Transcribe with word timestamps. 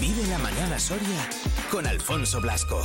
Vive 0.00 0.26
la 0.28 0.38
mañana 0.38 0.78
Soria 0.78 1.28
con 1.70 1.86
Alfonso 1.86 2.40
Blasco. 2.40 2.80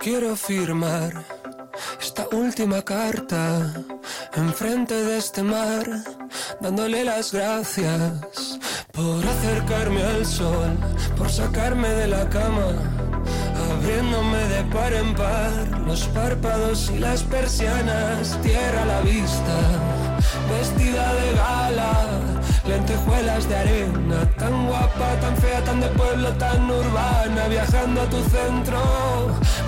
Quiero 0.00 0.36
firmar 0.36 1.24
esta 2.00 2.28
última 2.32 2.82
carta 2.82 3.72
enfrente 4.34 4.94
de 4.94 5.18
este 5.18 5.42
mar, 5.42 5.86
dándole 6.60 7.04
las 7.04 7.32
gracias 7.32 8.58
por 8.92 9.24
acercarme 9.26 10.02
al 10.02 10.26
sol, 10.26 10.76
por 11.16 11.30
sacarme 11.30 11.88
de 11.88 12.08
la 12.08 12.28
cama, 12.28 12.72
de 13.88 14.64
par 14.70 14.92
en 14.92 15.14
par 15.14 15.80
los 15.86 16.02
párpados 16.08 16.90
y 16.94 16.98
las 16.98 17.22
persianas, 17.22 18.38
tierra 18.42 18.82
a 18.82 18.84
la 18.84 19.00
vista, 19.00 19.56
vestida 20.50 21.14
de 21.14 21.32
gala, 21.32 22.20
lentejuelas 22.66 23.48
de 23.48 23.56
arena, 23.56 24.30
tan 24.36 24.66
guapa, 24.66 25.08
tan 25.22 25.36
fea, 25.38 25.64
tan 25.64 25.80
de 25.80 25.88
pueblo, 25.88 26.28
tan 26.34 26.70
urbana, 26.70 27.48
viajando 27.48 28.02
a 28.02 28.10
tu 28.10 28.22
centro, 28.28 28.80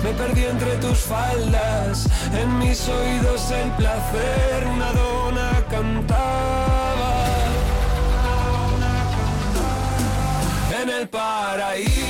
me 0.03 0.11
perdí 0.11 0.45
entre 0.45 0.75
tus 0.75 0.99
faldas, 0.99 2.07
en 2.39 2.59
mis 2.59 2.87
oídos 2.87 3.49
el 3.51 3.71
placer, 3.71 4.67
una 4.75 4.91
dona 4.91 5.65
cantaba. 5.67 7.25
En 10.79 10.89
el 10.89 11.09
paraíso 11.09 12.00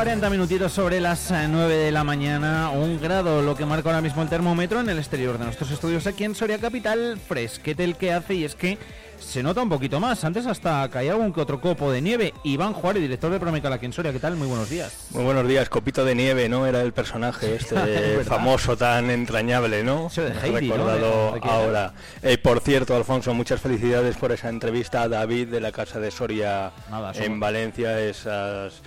40 0.00 0.30
minutitos 0.30 0.72
sobre 0.72 0.98
las 0.98 1.30
eh, 1.30 1.46
9 1.46 1.76
de 1.76 1.92
la 1.92 2.04
mañana, 2.04 2.70
un 2.70 2.98
grado 2.98 3.42
lo 3.42 3.54
que 3.54 3.66
marca 3.66 3.90
ahora 3.90 4.00
mismo 4.00 4.22
el 4.22 4.30
termómetro 4.30 4.80
en 4.80 4.88
el 4.88 4.96
exterior 4.96 5.36
de 5.36 5.44
nuestros 5.44 5.70
estudios 5.70 6.06
aquí 6.06 6.24
en 6.24 6.34
Soria 6.34 6.56
Capital, 6.56 7.18
fresquete 7.18 7.84
el 7.84 7.96
que 7.96 8.14
hace 8.14 8.32
y 8.32 8.44
es 8.44 8.54
que 8.54 8.78
se 9.18 9.42
nota 9.42 9.62
un 9.62 9.68
poquito 9.68 10.00
más, 10.00 10.24
antes 10.24 10.46
hasta 10.46 10.88
caía 10.88 11.12
algún 11.12 11.34
que 11.34 11.42
otro 11.42 11.60
copo 11.60 11.92
de 11.92 12.00
nieve. 12.00 12.32
Iván 12.44 12.72
Juárez, 12.72 13.02
director 13.02 13.30
de 13.30 13.38
Promecal 13.38 13.74
aquí 13.74 13.84
en 13.84 13.92
Soria, 13.92 14.10
¿qué 14.10 14.18
tal? 14.18 14.36
Muy 14.36 14.48
buenos 14.48 14.70
días. 14.70 15.06
Muy 15.10 15.22
buenos 15.22 15.46
días, 15.46 15.68
Copito 15.68 16.02
de 16.02 16.14
Nieve, 16.14 16.48
¿no? 16.48 16.66
Era 16.66 16.80
el 16.80 16.94
personaje 16.94 17.54
este 17.60 18.24
famoso, 18.24 18.78
tan 18.78 19.10
entrañable, 19.10 19.84
¿no? 19.84 20.06
Eso 20.06 20.22
de 20.22 20.32
Heidi, 20.32 20.70
recordado 20.70 21.38
ahora. 21.42 21.92
Eh, 22.22 22.38
por 22.38 22.60
cierto, 22.60 22.96
Alfonso, 22.96 23.34
muchas 23.34 23.60
felicidades 23.60 24.16
por 24.16 24.32
esa 24.32 24.48
entrevista 24.48 25.02
a 25.02 25.08
David 25.08 25.48
de 25.48 25.60
la 25.60 25.72
Casa 25.72 26.00
de 26.00 26.10
Soria 26.10 26.72
Nada, 26.90 27.12
en 27.16 27.38
Valencia, 27.38 28.00
esas 28.00 28.80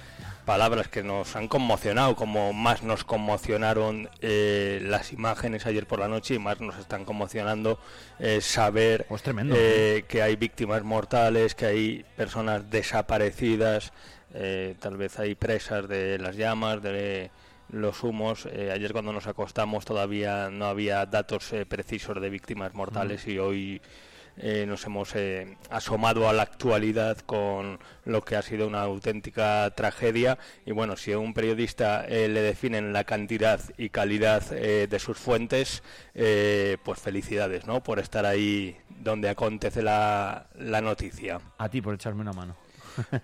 palabras 0.46 0.88
que 0.88 1.04
nos 1.04 1.36
han 1.36 1.48
conmocionado, 1.48 2.16
como 2.16 2.54
más 2.54 2.84
nos 2.84 3.04
conmocionaron 3.04 4.10
eh, 4.22 4.80
las 4.84 5.14
imágenes 5.14 5.66
ayer 5.66 5.86
por 5.88 6.00
la 6.00 6.08
noche 6.08 6.36
y 6.36 6.40
más 6.40 6.60
nos 6.62 6.78
están 6.78 7.06
conmocionando 7.06 7.80
eh, 8.20 8.42
saber 8.42 9.06
Pues 9.10 9.22
tremendo. 9.24 9.56
eh, 9.58 10.06
que 10.08 10.22
hay 10.22 10.36
víctimas 10.36 10.84
mortales, 10.84 11.56
que 11.56 11.66
hay 11.66 12.06
personas 12.16 12.70
desaparecidas, 12.70 13.94
eh, 14.34 14.76
tal 14.80 14.98
vez 14.98 15.20
hay 15.20 15.36
presas 15.36 15.88
de 15.88 16.18
las 16.20 16.36
llamas, 16.36 16.82
de 16.82 17.32
los 17.70 18.04
humos. 18.04 18.48
Eh, 18.52 18.72
ayer 18.74 18.92
cuando 18.92 19.14
nos 19.14 19.28
acostamos 19.28 19.86
todavía 19.86 20.50
no 20.50 20.66
había 20.66 21.06
datos 21.06 21.54
eh, 21.54 21.66
precisos 21.66 22.20
de 22.22 22.30
víctimas 22.30 22.74
mortales 22.74 23.28
y 23.28 23.40
hoy 23.40 23.82
eh, 24.38 24.66
nos 24.68 24.86
hemos 24.86 25.16
eh, 25.16 25.58
asomado 25.70 26.28
a 26.28 26.34
la 26.34 26.44
actualidad 26.44 27.18
con 27.20 27.80
lo 28.06 28.22
que 28.24 28.36
ha 28.36 28.42
sido 28.42 28.68
una 28.68 28.82
auténtica 28.82 29.72
tragedia 29.76 30.38
y 30.66 30.72
bueno, 30.72 30.96
si 30.98 31.12
a 31.12 31.20
un 31.20 31.34
periodista 31.34 32.06
eh, 32.08 32.28
le 32.28 32.42
definen 32.42 32.94
la 32.94 33.04
cantidad 33.04 33.60
y 33.78 33.90
calidad 33.90 34.44
eh, 34.52 34.88
de 34.90 35.00
sus 35.00 35.18
fuentes, 35.18 35.84
eh, 36.16 36.78
pues 36.84 37.00
felicidades, 37.00 37.66
¿no? 37.66 37.84
Por 37.84 38.00
estar 38.00 38.26
ahí 38.26 38.78
donde 38.90 39.30
acontece 39.30 39.82
la, 39.82 40.48
la 40.56 40.82
noticia. 40.82 41.40
A 41.58 41.70
ti 41.70 41.82
por 41.82 41.94
echarme 41.94 42.22
una 42.22 42.34
mano. 42.34 42.63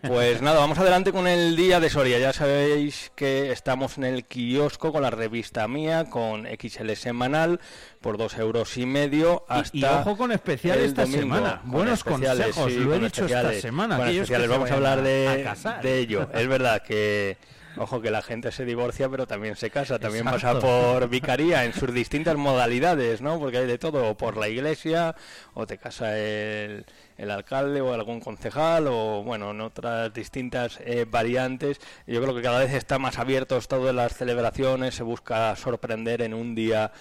Pues 0.02 0.42
nada, 0.42 0.60
vamos 0.60 0.78
adelante 0.80 1.12
con 1.12 1.28
el 1.28 1.56
día 1.56 1.80
de 1.80 1.90
Soria. 1.90 2.20
Ya 2.20 2.34
sabéis 2.34 3.12
que 3.16 3.52
estamos 3.52 3.98
en 3.98 4.04
el 4.06 4.26
kiosco 4.26 4.92
con 4.92 5.02
la 5.02 5.10
revista 5.10 5.68
mía, 5.68 6.06
con 6.10 6.46
XL 6.46 6.94
semanal, 6.94 7.60
por 8.02 8.18
dos 8.18 8.38
euros 8.38 8.78
y 8.78 8.86
medio. 8.86 9.46
Hasta 9.48 9.78
Y, 9.78 9.82
y 9.82 9.84
ojo 9.86 10.18
con 10.18 10.32
especial 10.32 10.80
esta 10.80 11.04
domingo. 11.04 11.22
semana. 11.22 11.62
Con 11.62 11.72
Buenos 11.72 12.04
consejos, 12.04 12.72
sí, 12.72 12.80
lo 12.80 12.96
he 12.96 13.00
dicho 13.00 13.26
esta 13.26 13.54
semana. 13.54 13.98
Que 14.04 14.12
especiales, 14.22 14.50
vamos 14.50 14.72
a 14.72 14.74
hablar 14.76 15.02
de, 15.02 15.28
a 15.28 15.44
casar. 15.44 15.82
de 15.82 16.00
ello. 16.00 16.30
Es 16.34 16.48
verdad 16.48 16.82
que, 16.82 17.38
ojo, 17.80 18.02
que 18.02 18.12
la 18.12 18.22
gente 18.22 18.52
se 18.52 18.66
divorcia, 18.66 19.10
pero 19.10 19.26
también 19.26 19.56
se 19.56 19.70
casa, 19.72 19.98
también 19.98 20.28
Exacto. 20.28 20.60
pasa 20.60 20.60
por 20.60 21.10
vicaría 21.10 21.64
en 21.66 21.74
sus 21.74 21.94
distintas 21.94 22.36
modalidades, 22.36 23.22
¿no? 23.22 23.40
Porque 23.40 23.58
hay 23.60 23.68
de 23.68 23.78
todo, 23.78 24.10
o 24.10 24.18
por 24.18 24.38
la 24.38 24.50
iglesia, 24.50 25.16
o 25.54 25.66
te 25.66 25.78
casa 25.78 26.18
el, 26.18 26.86
el 27.18 27.32
alcalde 27.32 27.82
o 27.82 27.94
algún 27.94 28.20
concejal, 28.20 28.88
o 28.88 29.24
bueno, 29.24 29.52
en 29.52 29.62
otras 29.62 30.14
distintas 30.14 30.80
eh, 30.82 31.06
variantes. 31.10 31.80
Yo 32.06 32.22
creo 32.22 32.36
que 32.36 32.42
cada 32.42 32.60
vez 32.60 32.74
está 32.74 33.00
más 33.00 33.18
abierto 33.18 33.58
esto 33.58 33.84
de 33.84 33.94
las 33.94 34.16
celebraciones, 34.16 34.96
se 34.96 35.04
busca 35.04 35.56
sorprender 35.56 36.22
en 36.22 36.34
un 36.34 36.56
día 36.56 36.92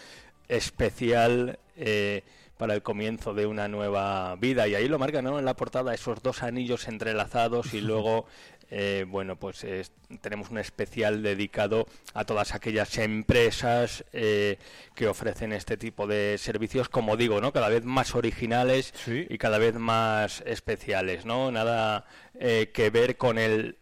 especial. 0.48 1.58
eh, 1.76 2.22
para 2.58 2.74
el 2.74 2.82
comienzo 2.82 3.32
de 3.34 3.46
una 3.46 3.68
nueva 3.68 4.34
vida 4.36 4.66
y 4.66 4.74
ahí 4.74 4.88
lo 4.88 4.98
marca 4.98 5.22
¿no? 5.22 5.38
en 5.38 5.44
la 5.44 5.54
portada 5.54 5.94
esos 5.94 6.22
dos 6.22 6.42
anillos 6.42 6.88
entrelazados 6.88 7.72
y 7.72 7.80
luego 7.88 8.26
eh, 8.70 9.04
bueno 9.08 9.36
pues 9.38 9.64
es- 9.64 9.92
tenemos 10.20 10.50
un 10.50 10.58
especial 10.58 11.22
dedicado 11.22 11.86
a 12.14 12.24
todas 12.24 12.54
aquellas 12.54 12.96
empresas 12.98 14.04
eh, 14.12 14.58
que 14.94 15.06
ofrecen 15.08 15.52
este 15.52 15.76
tipo 15.76 16.06
de 16.06 16.36
servicios 16.38 16.88
como 16.88 17.16
digo 17.16 17.40
no 17.40 17.52
cada 17.52 17.68
vez 17.68 17.84
más 17.84 18.14
originales 18.14 18.92
Sí. 19.04 19.26
y 19.28 19.38
cada 19.38 19.58
vez 19.58 19.74
más 19.76 20.42
especiales 20.46 21.24
no 21.24 21.50
nada 21.50 22.04
eh, 22.38 22.70
que 22.74 22.90
ver 22.90 23.16
con 23.16 23.38
el 23.38 23.76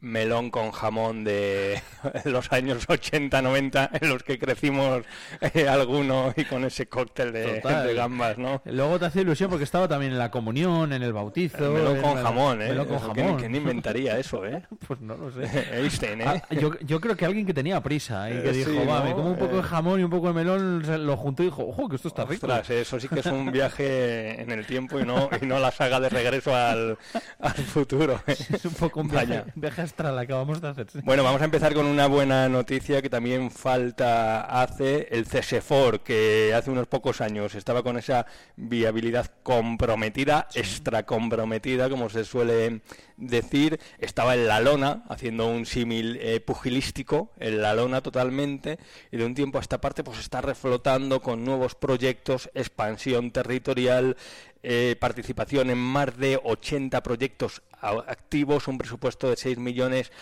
melón 0.00 0.50
con 0.50 0.70
jamón 0.70 1.24
de 1.24 1.80
los 2.24 2.52
años 2.52 2.84
80, 2.88 3.42
90 3.42 3.90
en 4.00 4.08
los 4.08 4.22
que 4.22 4.38
crecimos 4.38 5.02
eh, 5.40 5.68
alguno 5.68 6.32
y 6.36 6.44
con 6.44 6.64
ese 6.64 6.86
cóctel 6.88 7.32
de, 7.32 7.60
de 7.60 7.94
gambas, 7.94 8.38
¿no? 8.38 8.62
Luego 8.64 8.98
te 8.98 9.06
hace 9.06 9.22
ilusión 9.22 9.50
porque 9.50 9.64
estaba 9.64 9.88
también 9.88 10.12
en 10.12 10.18
la 10.18 10.30
comunión, 10.30 10.92
en 10.92 11.02
el 11.02 11.12
bautizo. 11.12 11.58
El 11.58 11.72
melón 11.82 12.00
con 12.00 12.14
la- 12.16 12.22
jamón, 12.22 12.62
¿eh? 12.62 12.68
melón 12.68 12.86
con 12.86 12.96
Eso, 12.96 13.12
¿quién- 13.12 13.26
jamón. 13.26 13.40
¿Quién 13.40 13.54
inventaría 13.56 14.18
eso, 14.18 14.46
eh? 14.46 14.62
Pues 14.86 15.00
no 15.00 15.16
lo 15.16 15.32
sé. 15.32 15.48
Einstein, 15.78 16.20
¿eh? 16.20 16.24
Ah, 16.26 16.54
yo, 16.54 16.78
yo 16.80 17.00
creo 17.00 17.16
que 17.16 17.24
alguien 17.24 17.44
que 17.46 17.54
tenía 17.54 17.80
prisa 17.82 18.30
y 18.30 18.34
que 18.40 18.50
Eh, 18.50 18.52
dijo, 18.52 18.70
sí, 18.70 18.78
va, 18.88 19.00
¿no? 19.00 19.04
me 19.04 19.12
como 19.14 19.30
un 19.30 19.36
poco 19.38 19.54
de 19.56 19.60
Eh. 19.60 19.64
jamón 19.64 20.00
y 20.00 20.04
un 20.04 20.10
poco 20.10 20.28
de 20.28 20.34
melón, 20.34 21.06
lo 21.06 21.16
juntó 21.16 21.42
y 21.42 21.46
dijo, 21.46 21.66
ojo, 21.66 21.88
que 21.88 21.96
esto 21.96 22.08
está 22.08 22.24
rico. 22.24 22.46
Ostras, 22.46 22.70
eso 22.70 23.00
sí 23.00 23.08
que 23.08 23.20
es 23.20 23.26
un 23.26 23.50
viaje 23.50 24.40
en 24.40 24.50
el 24.52 24.64
tiempo 24.64 25.00
y 25.00 25.04
no, 25.04 25.28
y 25.40 25.44
no 25.46 25.58
la 25.58 25.70
saga 25.72 25.98
de 26.00 26.08
regreso 26.08 26.54
al, 26.54 26.96
al 27.40 27.54
futuro. 27.54 28.20
¿eh? 28.26 28.36
Es 28.52 28.64
un 28.64 28.74
poco 28.74 29.00
un 29.00 29.08
viaje, 29.08 29.26
Vaya. 29.26 29.44
viaje 29.54 29.87
astral 29.88 30.18
acabamos 30.18 30.60
de 30.60 30.68
hacer. 30.68 30.90
sí. 30.90 31.00
Bueno, 31.02 31.24
vamos 31.24 31.40
a 31.40 31.46
empezar 31.46 31.74
con 31.74 31.86
una 31.86 32.06
buena 32.06 32.48
noticia 32.48 33.00
que 33.00 33.08
también 33.08 33.50
falta 33.50 34.42
hace 34.42 35.08
el 35.10 35.24
CSFOR, 35.24 36.00
que 36.00 36.52
hace 36.54 36.70
unos 36.70 36.86
pocos 36.86 37.20
años 37.20 37.54
estaba 37.54 37.82
con 37.82 37.96
esa 37.96 38.26
viabilidad 38.56 39.30
comprometida, 39.42 40.46
extra 40.54 41.04
comprometida, 41.04 41.88
como 41.88 42.10
se 42.10 42.24
suele 42.24 42.82
decir, 43.16 43.80
estaba 43.98 44.34
en 44.34 44.46
la 44.46 44.60
lona, 44.60 45.04
haciendo 45.08 45.48
un 45.48 45.64
símil 45.64 46.18
eh, 46.20 46.40
pugilístico, 46.40 47.32
en 47.38 47.62
la 47.62 47.74
lona 47.74 48.02
totalmente, 48.02 48.78
y 49.10 49.16
de 49.16 49.24
un 49.24 49.34
tiempo 49.34 49.58
a 49.58 49.62
esta 49.62 49.80
parte 49.80 50.04
pues 50.04 50.18
está 50.18 50.40
reflotando 50.42 51.20
con 51.20 51.44
nuevos 51.44 51.74
proyectos, 51.74 52.50
expansión 52.54 53.30
territorial, 53.30 54.16
eh, 54.62 54.96
participación 55.00 55.70
en 55.70 55.78
más 55.78 56.16
de 56.18 56.38
80 56.42 57.02
proyectos 57.02 57.62
activos, 57.80 58.68
un 58.68 58.78
presupuesto 58.78 59.28
de 59.30 59.36
6 59.36 59.58
millones 59.58 60.12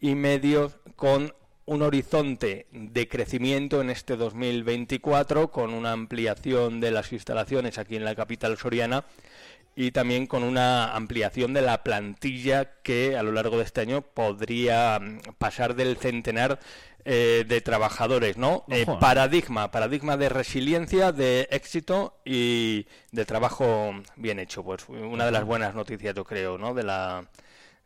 y 0.00 0.14
medio 0.14 0.72
con 0.96 1.32
un 1.66 1.82
horizonte 1.82 2.66
de 2.70 3.08
crecimiento 3.08 3.80
en 3.80 3.90
este 3.90 4.16
2024 4.16 5.50
con 5.50 5.74
una 5.74 5.92
ampliación 5.92 6.80
de 6.80 6.92
las 6.92 7.12
instalaciones 7.12 7.78
aquí 7.78 7.96
en 7.96 8.04
la 8.04 8.14
capital 8.14 8.56
soriana 8.56 9.04
y 9.74 9.90
también 9.90 10.26
con 10.26 10.42
una 10.42 10.94
ampliación 10.94 11.52
de 11.52 11.62
la 11.62 11.82
plantilla 11.82 12.80
que 12.82 13.16
a 13.16 13.22
lo 13.22 13.32
largo 13.32 13.58
de 13.58 13.64
este 13.64 13.82
año 13.82 14.00
podría 14.00 14.98
mm, 14.98 15.18
pasar 15.38 15.74
del 15.74 15.96
centenar 15.96 16.58
eh, 17.08 17.44
de 17.46 17.60
trabajadores, 17.60 18.36
¿no? 18.36 18.64
Eh, 18.68 18.82
¿eh? 18.82 18.86
paradigma, 18.98 19.70
paradigma 19.70 20.16
de 20.16 20.28
resiliencia, 20.28 21.12
de 21.12 21.46
éxito 21.52 22.18
y 22.24 22.86
de 23.12 23.24
trabajo 23.24 23.92
bien 24.16 24.40
hecho. 24.40 24.64
Pues 24.64 24.88
una 24.88 25.24
de 25.24 25.30
las 25.30 25.44
buenas 25.44 25.74
noticias, 25.76 26.16
yo 26.16 26.24
creo, 26.24 26.58
¿no? 26.58 26.74
De 26.74 26.82
la, 26.82 27.24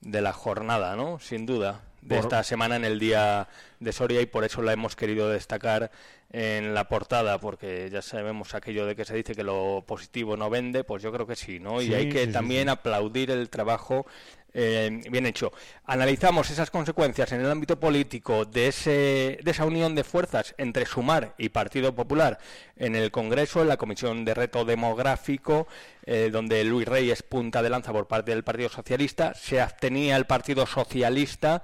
de 0.01 0.23
la 0.23 0.33
jornada, 0.33 0.97
¿no? 0.97 1.19
Sin 1.21 1.45
duda. 1.45 1.83
De 2.01 2.17
Por- 2.17 2.25
esta 2.25 2.43
semana 2.45 2.77
en 2.77 2.87
el 2.87 2.99
día 2.99 3.47
de 3.79 3.93
Soria 3.93 4.23
y 4.23 4.27
por 4.27 4.45
eso 4.45 4.63
la 4.63 4.73
hemos 4.73 4.97
querido 4.97 5.29
destacar 5.29 5.91
en 6.33 6.73
la 6.73 6.89
portada, 6.89 7.39
porque 7.39 7.91
ya 7.91 8.01
sabemos 8.01 8.55
aquello 8.55 8.87
de 8.87 8.95
que 8.97 9.05
se 9.05 9.17
dice 9.17 9.35
que 9.35 9.43
lo 9.43 9.85
positivo 9.87 10.37
no 10.37 10.49
vende, 10.49 10.85
pues 10.85 11.03
yo 11.03 11.13
creo 11.13 11.27
que 11.27 11.35
sí, 11.37 11.59
¿no? 11.59 11.83
y 11.83 11.93
hay 11.93 12.09
que 12.09 12.29
también 12.29 12.69
aplaudir 12.69 13.33
el 13.33 13.51
trabajo 13.51 14.07
eh, 14.53 15.01
bien 15.11 15.27
hecho. 15.27 15.53
Analizamos 15.85 16.51
esas 16.51 16.71
consecuencias 16.71 17.31
en 17.33 17.41
el 17.41 17.51
ámbito 17.51 17.79
político 17.79 18.45
de, 18.45 18.69
ese, 18.69 19.39
de 19.43 19.51
esa 19.51 19.65
unión 19.65 19.95
de 19.95 20.05
fuerzas 20.05 20.55
entre 20.59 20.87
Sumar 20.87 21.35
y 21.39 21.51
Partido 21.51 21.95
Popular 21.95 22.39
en 22.77 22.97
el 22.97 23.11
Congreso, 23.11 23.63
en 23.63 23.69
la 23.69 23.77
Comisión 23.77 24.25
de 24.25 24.35
Reto 24.35 24.65
Demográfico, 24.65 25.69
eh, 26.05 26.31
donde 26.33 26.65
Luis 26.65 26.89
Rey 26.89 27.11
es 27.11 27.23
punta 27.23 27.63
de 27.63 27.71
lanza 27.71 27.93
por 27.93 28.09
parte 28.09 28.33
del 28.33 28.43
Partido 28.43 28.69
Socialista. 28.69 29.35
Se 29.35 29.61
abstenía 29.61 30.17
el 30.17 30.27
Partido 30.27 30.67
Socialista 30.67 31.63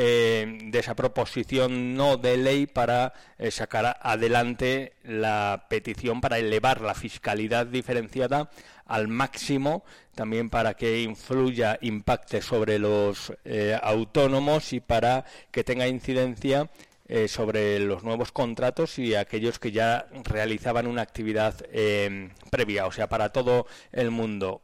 eh, 0.00 0.58
de 0.62 0.78
esa 0.78 0.94
proposición 0.94 1.96
no 1.96 2.16
de 2.16 2.36
ley 2.36 2.66
para 2.66 3.14
sacar 3.50 3.98
adelante 4.00 4.92
la 5.02 5.66
petición 5.68 6.20
para 6.20 6.38
elevar 6.38 6.80
la 6.82 6.94
fiscalidad 6.94 7.66
diferenciada 7.66 8.50
al 8.86 9.08
máximo 9.08 9.84
también 10.18 10.50
para 10.50 10.74
que 10.74 11.02
influya, 11.02 11.78
impacte 11.80 12.42
sobre 12.42 12.80
los 12.80 13.32
eh, 13.44 13.78
autónomos 13.80 14.72
y 14.72 14.80
para 14.80 15.24
que 15.52 15.62
tenga 15.62 15.86
incidencia 15.86 16.68
eh, 17.06 17.28
sobre 17.28 17.78
los 17.78 18.02
nuevos 18.02 18.32
contratos 18.32 18.98
y 18.98 19.14
aquellos 19.14 19.60
que 19.60 19.70
ya 19.70 20.08
realizaban 20.24 20.88
una 20.88 21.02
actividad 21.02 21.54
eh, 21.70 22.30
previa, 22.50 22.86
o 22.86 22.92
sea, 22.92 23.08
para 23.08 23.28
todo 23.28 23.66
el 23.92 24.10
mundo. 24.10 24.60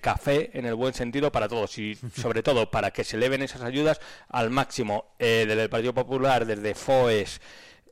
Café 0.00 0.50
en 0.54 0.64
el 0.64 0.74
buen 0.74 0.94
sentido 0.94 1.30
para 1.30 1.48
todos 1.48 1.78
y 1.78 1.94
sobre 2.16 2.42
todo 2.42 2.70
para 2.70 2.90
que 2.90 3.04
se 3.04 3.16
eleven 3.16 3.42
esas 3.42 3.62
ayudas 3.62 4.00
al 4.28 4.50
máximo. 4.50 5.06
Desde 5.18 5.62
el 5.62 5.70
Partido 5.70 5.94
Popular, 5.94 6.46
desde 6.46 6.74
FOES, 6.74 7.40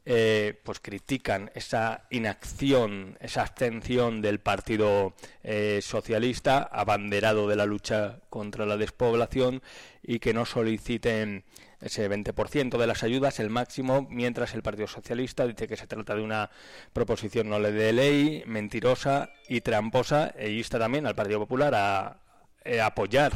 eh, 0.09 0.61
pues 0.63 0.79
critican 0.79 1.51
esa 1.57 2.07
inacción, 2.11 3.19
esa 3.21 3.43
abstención 3.43 4.23
del 4.23 4.39
Partido 4.39 5.15
eh, 5.43 5.81
Socialista, 5.83 6.63
abanderado 6.63 7.49
de 7.49 7.57
la 7.57 7.67
lucha 7.67 8.21
contra 8.31 8.67
la 8.67 8.77
despoblación, 8.77 9.63
y 10.05 10.21
que 10.21 10.33
no 10.33 10.47
soliciten 10.47 11.45
ese 11.81 12.09
20% 12.09 12.79
de 12.79 12.87
las 12.87 13.03
ayudas, 13.03 13.41
el 13.41 13.51
máximo, 13.51 14.07
mientras 14.09 14.55
el 14.55 14.63
Partido 14.63 14.87
Socialista 14.87 15.45
dice 15.45 15.67
que 15.67 15.77
se 15.77 15.89
trata 15.89 16.15
de 16.15 16.23
una 16.23 16.51
proposición 16.93 17.49
no 17.49 17.59
de 17.59 17.93
ley, 17.93 18.45
mentirosa 18.47 19.31
y 19.49 19.61
tramposa, 19.61 20.33
e 20.39 20.53
insta 20.53 20.79
también 20.79 21.07
al 21.09 21.17
Partido 21.17 21.41
Popular 21.41 21.75
a 21.75 22.21
eh, 22.65 22.81
apoyar 22.81 23.33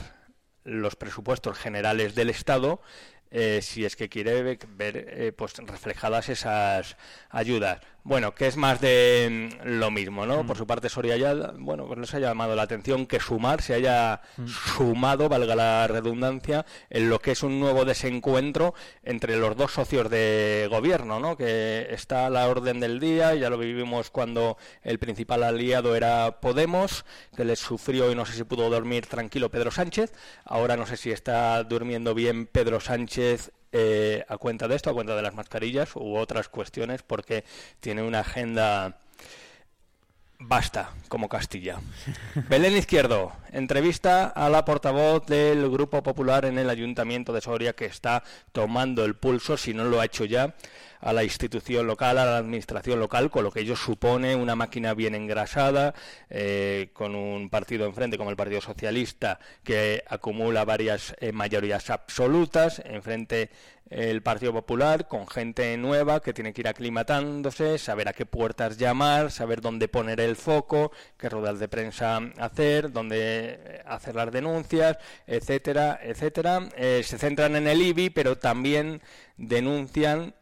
los 0.62 0.94
presupuestos 0.94 1.58
generales 1.58 2.14
del 2.14 2.30
Estado 2.30 2.80
eh, 3.30 3.60
si 3.62 3.84
es 3.84 3.96
que 3.96 4.08
quiere 4.08 4.42
ver 4.42 4.58
eh, 5.08 5.32
pues 5.36 5.54
reflejadas 5.58 6.28
esas 6.28 6.96
ayudas. 7.30 7.80
Bueno, 8.02 8.34
que 8.34 8.46
es 8.46 8.56
más 8.56 8.80
de 8.80 9.50
mm, 9.62 9.78
lo 9.78 9.90
mismo, 9.90 10.24
¿no? 10.24 10.42
Mm. 10.42 10.46
Por 10.46 10.56
su 10.56 10.66
parte, 10.66 10.88
Soria 10.88 11.16
ya, 11.16 11.34
bueno, 11.58 11.86
pues 11.86 11.98
les 11.98 12.14
ha 12.14 12.18
llamado 12.18 12.56
la 12.56 12.62
atención 12.62 13.06
que 13.06 13.20
Sumar 13.20 13.60
se 13.60 13.74
haya 13.74 14.22
mm. 14.36 14.46
sumado, 14.46 15.28
valga 15.28 15.54
la 15.54 15.86
redundancia, 15.86 16.64
en 16.88 17.10
lo 17.10 17.18
que 17.18 17.32
es 17.32 17.42
un 17.42 17.60
nuevo 17.60 17.84
desencuentro 17.84 18.74
entre 19.02 19.36
los 19.36 19.56
dos 19.56 19.72
socios 19.72 20.08
de 20.08 20.66
gobierno, 20.70 21.20
¿no? 21.20 21.36
Que 21.36 21.88
está 21.90 22.26
a 22.26 22.30
la 22.30 22.48
orden 22.48 22.80
del 22.80 23.00
día, 23.00 23.34
ya 23.34 23.50
lo 23.50 23.58
vivimos 23.58 24.10
cuando 24.10 24.56
el 24.82 24.98
principal 24.98 25.42
aliado 25.42 25.94
era 25.94 26.40
Podemos, 26.40 27.04
que 27.36 27.44
les 27.44 27.58
sufrió 27.58 28.10
y 28.10 28.14
no 28.14 28.24
sé 28.24 28.32
si 28.32 28.44
pudo 28.44 28.70
dormir 28.70 29.06
tranquilo 29.06 29.50
Pedro 29.50 29.70
Sánchez. 29.70 30.12
Ahora 30.44 30.76
no 30.76 30.86
sé 30.86 30.96
si 30.96 31.10
está 31.10 31.62
durmiendo 31.64 32.14
bien 32.14 32.46
Pedro 32.46 32.80
Sánchez 32.80 33.52
eh, 33.72 34.24
a 34.28 34.36
cuenta 34.38 34.68
de 34.68 34.76
esto, 34.76 34.90
a 34.90 34.94
cuenta 34.94 35.16
de 35.16 35.22
las 35.22 35.34
mascarillas 35.34 35.94
u 35.96 36.16
otras 36.16 36.48
cuestiones, 36.48 37.02
porque 37.02 37.44
tiene 37.80 38.02
una 38.02 38.20
agenda 38.20 38.98
basta 40.40 40.90
como 41.08 41.28
Castilla. 41.28 41.78
Belén 42.48 42.76
Izquierdo, 42.76 43.32
entrevista 43.52 44.26
a 44.26 44.48
la 44.48 44.64
portavoz 44.64 45.26
del 45.26 45.70
Grupo 45.70 46.02
Popular 46.02 46.46
en 46.46 46.58
el 46.58 46.70
Ayuntamiento 46.70 47.32
de 47.32 47.42
Soria 47.42 47.74
que 47.74 47.84
está 47.84 48.24
tomando 48.52 49.04
el 49.04 49.14
pulso, 49.14 49.56
si 49.56 49.74
no 49.74 49.84
lo 49.84 50.00
ha 50.00 50.06
hecho 50.06 50.24
ya, 50.24 50.54
a 51.00 51.12
la 51.12 51.24
institución 51.24 51.86
local, 51.86 52.18
a 52.18 52.24
la 52.24 52.36
administración 52.38 52.98
local, 52.98 53.30
con 53.30 53.44
lo 53.44 53.50
que 53.50 53.60
ello 53.60 53.76
supone 53.76 54.34
una 54.34 54.54
máquina 54.54 54.94
bien 54.94 55.14
engrasada, 55.14 55.94
eh, 56.28 56.90
con 56.92 57.14
un 57.14 57.48
partido 57.48 57.86
enfrente 57.86 58.18
como 58.18 58.30
el 58.30 58.36
Partido 58.36 58.60
Socialista 58.60 59.38
que 59.62 60.02
acumula 60.08 60.64
varias 60.64 61.14
eh, 61.20 61.32
mayorías 61.32 61.90
absolutas, 61.90 62.82
enfrente 62.84 63.50
el 63.90 64.22
Partido 64.22 64.52
Popular 64.52 65.08
con 65.08 65.26
gente 65.26 65.76
nueva 65.76 66.20
que 66.22 66.32
tiene 66.32 66.52
que 66.52 66.62
ir 66.62 66.68
aclimatándose, 66.68 67.76
saber 67.76 68.08
a 68.08 68.12
qué 68.12 68.24
puertas 68.24 68.78
llamar, 68.78 69.30
saber 69.30 69.60
dónde 69.60 69.88
poner 69.88 70.20
el 70.20 70.36
foco, 70.36 70.92
qué 71.18 71.28
ruedas 71.28 71.58
de 71.58 71.68
prensa 71.68 72.20
hacer, 72.38 72.92
dónde 72.92 73.18
eh, 73.18 73.82
hacer 73.86 74.14
las 74.14 74.32
denuncias, 74.32 74.96
etcétera, 75.26 75.98
etcétera. 76.02 76.68
se 76.76 77.18
centran 77.18 77.56
en 77.56 77.66
el 77.66 77.82
IBI, 77.82 78.10
pero 78.10 78.38
también 78.38 79.02
denuncian 79.36 80.34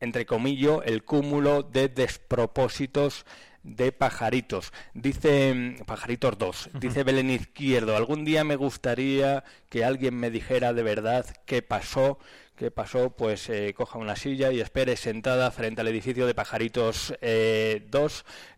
entre 0.00 0.26
comillas, 0.26 0.80
el 0.84 1.04
cúmulo 1.04 1.62
de 1.62 1.88
despropósitos 1.88 3.24
de 3.62 3.90
pajaritos. 3.90 4.72
Dice 4.94 5.76
Pajaritos 5.86 6.38
2, 6.38 6.70
dice 6.80 7.02
Belén 7.02 7.30
Izquierdo, 7.30 7.96
algún 7.96 8.24
día 8.24 8.44
me 8.44 8.56
gustaría 8.56 9.42
que 9.68 9.84
alguien 9.84 10.14
me 10.14 10.30
dijera 10.30 10.72
de 10.72 10.82
verdad 10.84 11.26
qué 11.46 11.62
pasó, 11.62 12.18
qué 12.56 12.70
pasó, 12.70 13.10
pues 13.10 13.48
eh, 13.50 13.74
coja 13.76 13.98
una 13.98 14.16
silla 14.16 14.50
y 14.50 14.60
espere 14.60 14.96
sentada 14.96 15.50
frente 15.50 15.82
al 15.82 15.88
edificio 15.88 16.26
de 16.26 16.34
Pajaritos 16.34 17.10
2 17.10 17.18
eh, 17.20 17.86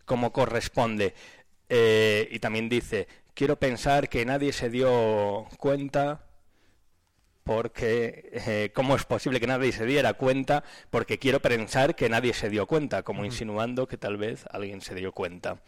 como 0.04 0.32
corresponde. 0.32 1.14
Eh, 1.68 2.28
y 2.30 2.38
también 2.38 2.68
dice, 2.68 3.08
quiero 3.34 3.56
pensar 3.56 4.08
que 4.08 4.24
nadie 4.24 4.52
se 4.52 4.70
dio 4.70 5.46
cuenta 5.58 6.24
porque 7.44 8.28
eh, 8.46 8.72
cómo 8.74 8.94
es 8.94 9.04
posible 9.04 9.40
que 9.40 9.46
nadie 9.46 9.72
se 9.72 9.86
diera 9.86 10.12
cuenta, 10.14 10.64
porque 10.90 11.18
quiero 11.18 11.40
pensar 11.40 11.94
que 11.94 12.10
nadie 12.10 12.34
se 12.34 12.50
dio 12.50 12.66
cuenta, 12.66 13.02
como 13.02 13.24
insinuando 13.24 13.88
que 13.88 13.96
tal 13.96 14.18
vez 14.18 14.44
alguien 14.50 14.82
se 14.82 14.94
dio 14.94 15.12
cuenta. 15.12 15.58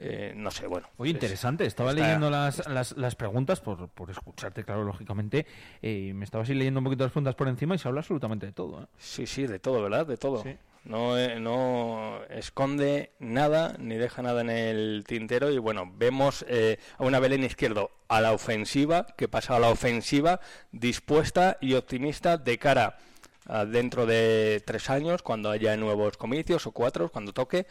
Eh, 0.00 0.32
no 0.36 0.50
sé, 0.50 0.66
bueno. 0.66 0.88
Muy 0.98 1.10
interesante, 1.10 1.66
estaba 1.66 1.92
leyendo 1.92 2.30
las, 2.30 2.66
las, 2.96 3.14
preguntas 3.14 3.60
por, 3.60 3.88
por, 3.88 4.10
escucharte, 4.10 4.64
claro, 4.64 4.84
lógicamente, 4.84 5.46
y 5.80 6.12
me 6.14 6.24
estaba 6.24 6.42
así 6.42 6.54
leyendo 6.54 6.80
un 6.80 6.84
poquito 6.84 7.04
las 7.04 7.12
preguntas 7.12 7.36
por 7.36 7.48
encima 7.48 7.74
y 7.74 7.78
se 7.78 7.88
habla 7.88 8.00
absolutamente 8.00 8.46
de 8.46 8.52
todo. 8.52 8.82
¿eh? 8.82 8.86
Sí, 8.98 9.26
sí, 9.26 9.46
de 9.46 9.58
todo, 9.58 9.82
¿verdad? 9.82 10.06
De 10.06 10.16
todo. 10.16 10.42
Sí. 10.42 10.56
No, 10.84 11.16
eh, 11.16 11.40
no 11.40 12.20
esconde 12.28 13.12
nada 13.18 13.74
ni 13.78 13.96
deja 13.96 14.20
nada 14.20 14.42
en 14.42 14.50
el 14.50 15.04
tintero 15.06 15.50
y 15.50 15.56
bueno, 15.56 15.90
vemos 15.96 16.44
eh, 16.46 16.78
a 16.98 17.04
una 17.04 17.20
Belén 17.20 17.42
Izquierdo 17.42 17.90
a 18.08 18.20
la 18.20 18.32
ofensiva, 18.32 19.06
que 19.16 19.26
pasa 19.26 19.56
a 19.56 19.60
la 19.60 19.70
ofensiva, 19.70 20.40
dispuesta 20.72 21.56
y 21.62 21.72
optimista 21.72 22.36
de 22.36 22.58
cara 22.58 22.98
a 23.46 23.64
dentro 23.64 24.04
de 24.04 24.62
tres 24.66 24.90
años, 24.90 25.22
cuando 25.22 25.50
haya 25.50 25.76
nuevos 25.76 26.18
comicios 26.18 26.66
o 26.66 26.72
cuatro, 26.72 27.10
cuando 27.10 27.32
toque, 27.32 27.66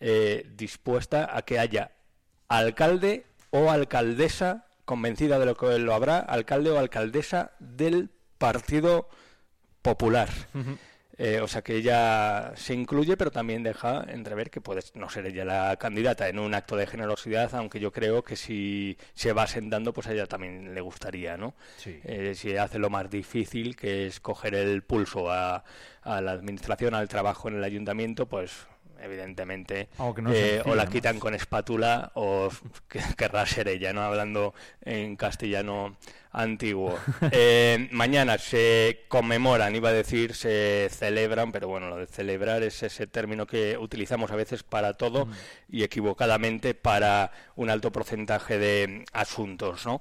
eh, 0.00 0.46
dispuesta 0.54 1.36
a 1.36 1.42
que 1.42 1.58
haya 1.58 1.92
alcalde 2.48 3.26
o 3.50 3.70
alcaldesa 3.70 4.66
convencida 4.84 5.38
de 5.38 5.46
lo 5.46 5.56
que 5.56 5.78
lo 5.78 5.94
habrá, 5.94 6.18
alcalde 6.18 6.70
o 6.70 6.78
alcaldesa 6.78 7.52
del 7.58 8.10
Partido 8.38 9.08
Popular. 9.82 10.28
Eh, 11.18 11.40
o 11.40 11.48
sea 11.48 11.62
que 11.62 11.76
ella 11.76 12.52
se 12.56 12.74
incluye, 12.74 13.16
pero 13.16 13.30
también 13.30 13.62
deja 13.62 14.04
entrever 14.08 14.50
que 14.50 14.60
puede 14.60 14.82
no 14.94 15.08
ser 15.08 15.24
ella 15.26 15.46
la 15.46 15.76
candidata 15.76 16.28
en 16.28 16.38
un 16.38 16.52
acto 16.54 16.76
de 16.76 16.86
generosidad, 16.86 17.54
aunque 17.54 17.80
yo 17.80 17.90
creo 17.90 18.22
que 18.22 18.36
si 18.36 18.98
se 19.14 19.32
va 19.32 19.46
sentando, 19.46 19.94
pues 19.94 20.06
a 20.08 20.12
ella 20.12 20.26
también 20.26 20.74
le 20.74 20.80
gustaría, 20.82 21.38
¿no? 21.38 21.54
Eh, 22.04 22.34
si 22.34 22.54
hace 22.56 22.78
lo 22.78 22.90
más 22.90 23.08
difícil, 23.08 23.76
que 23.76 24.06
es 24.06 24.20
coger 24.20 24.54
el 24.54 24.82
pulso 24.82 25.30
a, 25.30 25.64
a 26.02 26.20
la 26.20 26.32
administración, 26.32 26.92
al 26.92 27.08
trabajo 27.08 27.48
en 27.48 27.56
el 27.56 27.64
ayuntamiento, 27.64 28.26
pues 28.26 28.66
evidentemente, 29.00 29.88
eh, 30.32 30.62
o 30.64 30.74
la 30.74 30.86
quitan 30.86 31.18
con 31.18 31.34
espátula 31.34 32.12
o 32.14 32.48
querrá 33.16 33.46
ser 33.46 33.68
ella, 33.68 33.92
¿no? 33.92 34.02
Hablando 34.02 34.54
en 34.82 35.16
castellano 35.16 35.96
antiguo. 36.32 36.98
Eh, 37.32 37.88
mañana 37.90 38.38
se 38.38 39.04
conmemoran, 39.08 39.74
iba 39.74 39.88
a 39.88 39.92
decir, 39.92 40.34
se 40.34 40.88
celebran, 40.90 41.50
pero 41.50 41.68
bueno, 41.68 41.88
lo 41.88 41.96
de 41.96 42.06
celebrar 42.06 42.62
es 42.62 42.82
ese 42.82 43.06
término 43.06 43.46
que 43.46 43.76
utilizamos 43.76 44.30
a 44.30 44.36
veces 44.36 44.62
para 44.62 44.94
todo 44.94 45.26
mm. 45.26 45.32
y 45.70 45.82
equivocadamente 45.82 46.74
para 46.74 47.32
un 47.56 47.68
alto 47.68 47.90
porcentaje 47.90 48.58
de 48.58 49.04
asuntos, 49.12 49.86
¿no? 49.86 50.00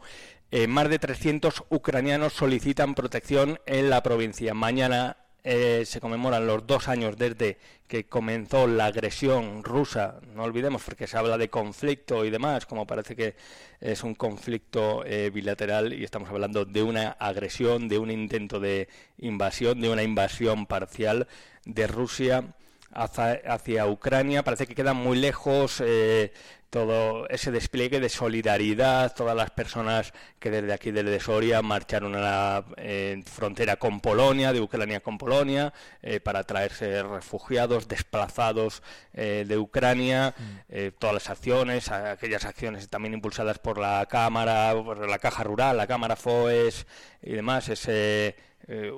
Eh, 0.52 0.68
más 0.68 0.90
de 0.90 1.00
300 1.00 1.64
ucranianos 1.70 2.34
solicitan 2.34 2.96
protección 2.96 3.60
en 3.66 3.90
la 3.90 4.04
provincia. 4.04 4.54
Mañana 4.54 5.18
eh, 5.48 5.84
se 5.86 6.02
conmemoran 6.02 6.48
los 6.48 6.66
dos 6.66 6.88
años 6.88 7.18
desde 7.18 7.60
que 7.88 8.06
comenzó 8.06 8.66
la 8.66 8.88
agresión 8.88 9.64
rusa, 9.64 10.20
no 10.34 10.42
olvidemos 10.42 10.82
porque 10.84 11.06
se 11.06 11.18
habla 11.18 11.38
de 11.38 11.52
conflicto 11.52 12.26
y 12.26 12.32
demás, 12.32 12.66
como 12.66 12.88
parece 12.88 13.16
que 13.16 13.36
es 13.80 14.04
un 14.04 14.16
conflicto 14.16 15.04
eh, 15.06 15.30
bilateral 15.32 15.94
y 15.94 16.04
estamos 16.04 16.32
hablando 16.32 16.66
de 16.66 16.82
una 16.82 17.10
agresión, 17.12 17.88
de 17.88 18.00
un 18.00 18.10
intento 18.10 18.60
de 18.60 18.90
invasión, 19.20 19.80
de 19.80 19.90
una 19.90 20.02
invasión 20.02 20.66
parcial 20.66 21.28
de 21.64 21.86
Rusia 21.86 22.56
hacia, 22.92 23.86
Ucrania. 23.86 24.44
Parece 24.44 24.66
que 24.66 24.74
queda 24.74 24.94
muy 24.94 25.20
lejos 25.20 25.80
eh, 25.86 26.34
todo 26.76 27.26
ese 27.30 27.52
despliegue 27.52 28.02
de 28.02 28.10
solidaridad, 28.10 29.16
todas 29.16 29.34
las 29.34 29.50
personas 29.50 30.12
que 30.40 30.52
desde 30.52 30.74
aquí, 30.74 30.92
desde 30.92 31.22
Soria, 31.22 31.62
marcharon 31.62 32.16
a 32.16 32.20
la 32.20 32.66
eh, 32.76 33.24
frontera 33.26 33.78
con 33.78 34.02
Polonia, 34.02 34.52
de 34.52 34.60
Ucrania 34.60 35.00
con 35.00 35.18
Polonia, 35.18 35.72
eh, 36.02 36.20
para 36.20 36.44
traerse 36.44 37.02
refugiados, 37.02 37.88
desplazados 37.88 38.84
de 39.14 39.58
Ucrania, 39.58 40.36
mm. 40.38 40.88
todas 41.00 41.14
las 41.14 41.30
acciones, 41.30 41.90
aquellas 41.90 42.44
acciones 42.44 42.90
también 42.90 43.14
impulsadas 43.14 43.60
por 43.60 43.78
la 43.78 44.06
Cámara, 44.10 44.74
por 44.84 45.10
la 45.10 45.20
Caja 45.20 45.46
Rural, 45.46 45.78
la 45.78 45.88
Cámara 45.88 46.18
FOES 46.18 46.86
y 47.22 47.32
demás, 47.32 47.70
ese 47.70 48.36
eh, 48.68 48.92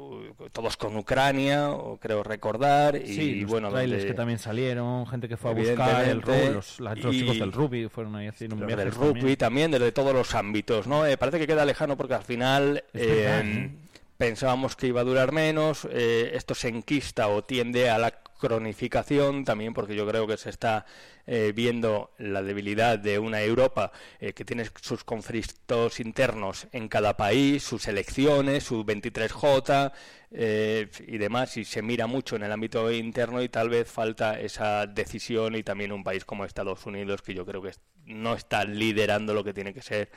todos 0.53 0.77
con 0.77 0.96
Ucrania, 0.96 1.69
creo 2.00 2.24
recordar, 2.24 2.96
y, 2.96 3.43
bueno, 3.43 3.69
que 3.74 4.13
también 4.13 4.39
salieron, 4.39 5.05
gente 5.07 5.27
que 5.27 5.36
fue 5.36 5.51
a 5.51 5.53
buscar 5.53 6.05
el 6.05 6.22
los, 6.53 6.77
chicos 7.10 7.38
del 7.38 7.51
rugby 7.68 7.90
fueron 7.90 8.16
ahí. 8.16 8.30
Del 8.40 8.92
rugby 8.92 9.36
también. 9.36 9.72
desde 9.72 9.92
todos 9.92 10.14
los 10.14 10.34
ámbitos, 10.36 10.88
¿no? 10.88 11.06
Eh, 11.06 11.18
parece 11.18 11.40
que 11.40 11.48
queda 11.48 11.66
lejano 11.66 11.98
porque 11.98 12.16
al 12.16 12.24
final 12.24 12.84
eh, 12.94 13.70
pensábamos 14.18 14.76
que 14.76 14.88
iba 14.88 15.02
a 15.02 15.04
durar 15.04 15.32
menos, 15.32 15.86
esto 15.92 16.56
se 16.56 16.70
enquista 16.70 17.28
o 17.28 17.44
tiende 17.44 17.90
a 17.90 17.98
la 17.98 18.14
cronificación 18.38 19.44
también 19.44 19.74
porque 19.74 19.96
yo 19.96 20.08
creo 20.08 20.27
que 20.27 20.38
se 20.38 20.50
está 20.50 20.86
eh, 21.25 21.51
viendo 21.53 22.12
la 22.17 22.41
debilidad 22.41 22.98
de 22.98 23.20
una 23.20 23.41
Europa 23.41 23.91
eh, 24.20 24.32
que 24.32 24.46
tiene 24.46 24.65
sus 24.82 25.03
conflictos 25.03 26.00
internos 26.00 26.67
en 26.72 26.88
cada 26.88 27.17
país, 27.17 27.63
sus 27.63 27.88
elecciones, 27.88 28.63
su 28.63 28.86
23J 28.86 29.91
eh, 30.32 30.89
y 31.06 31.17
demás, 31.17 31.58
y 31.58 31.65
se 31.65 31.82
mira 31.82 32.08
mucho 32.08 32.38
en 32.38 32.44
el 32.44 32.51
ámbito 32.51 32.89
interno 32.91 33.41
y 33.41 33.50
tal 33.50 33.67
vez 33.67 33.91
falta 33.91 34.39
esa 34.39 34.88
decisión 34.88 35.56
y 35.56 35.63
también 35.63 35.91
un 35.91 36.03
país 36.03 36.24
como 36.24 36.46
Estados 36.46 36.86
Unidos 36.86 37.22
que 37.22 37.34
yo 37.34 37.46
creo 37.46 37.62
que 37.62 37.72
no 38.06 38.34
está 38.34 38.63
liderando 38.63 39.34
lo 39.34 39.44
que 39.44 39.53
tiene 39.53 39.74
que 39.74 39.82
ser 39.82 40.10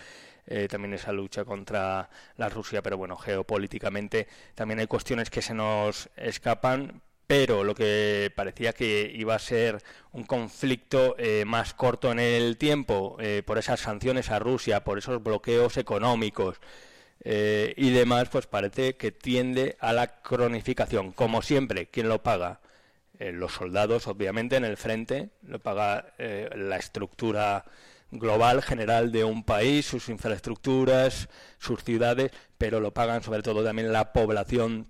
también 0.69 0.95
esa 0.95 1.13
lucha 1.13 1.45
contra 1.45 2.11
la 2.37 2.49
Rusia, 2.49 2.83
pero 2.83 2.97
bueno, 2.97 3.17
geopolíticamente 3.17 4.27
también 4.57 4.81
hay 4.81 4.89
cuestiones 4.89 5.31
que 5.31 5.43
se 5.43 5.55
nos 5.55 6.11
escapan, 6.17 7.03
pero 7.31 7.63
lo 7.63 7.77
que 7.77 8.33
parecía 8.35 8.73
que 8.73 9.09
iba 9.15 9.37
a 9.37 9.39
ser 9.39 9.81
un 10.11 10.25
conflicto 10.25 11.15
eh, 11.17 11.45
más 11.47 11.75
corto 11.75 12.11
en 12.11 12.19
el 12.19 12.57
tiempo 12.57 13.17
eh, 13.21 13.45
por 13.47 13.57
esas 13.57 13.79
sanciones 13.79 14.31
a 14.31 14.41
Rusia, 14.41 14.83
por 14.83 14.99
esos 14.99 15.23
bloqueos 15.23 15.77
económicos 15.77 16.57
eh, 17.23 17.73
y 17.77 17.91
demás, 17.91 18.29
pues 18.31 18.49
parece 18.49 18.97
que 18.97 19.13
tiende 19.13 19.77
a 19.79 19.93
la 19.93 20.21
cronificación. 20.23 21.13
Como 21.13 21.41
siempre, 21.41 21.87
¿quién 21.87 22.09
lo 22.09 22.21
paga? 22.21 22.61
los 23.21 23.53
soldados, 23.53 24.09
obviamente, 24.09 24.57
en 24.57 24.65
el 24.65 24.79
frente, 24.79 25.29
lo 25.43 25.59
paga 25.61 26.15
la 26.19 26.77
estructura 26.79 27.67
global, 28.11 28.63
general 28.63 29.13
de 29.13 29.25
un 29.25 29.45
país, 29.45 29.85
sus 29.85 30.09
infraestructuras, 30.09 31.29
sus 31.59 31.85
ciudades, 31.85 32.33
pero 32.57 32.81
lo 32.81 32.95
pagan 32.95 33.23
sobre 33.23 33.43
todo 33.43 33.63
también 33.63 33.93
la 33.93 34.15
población 34.15 34.89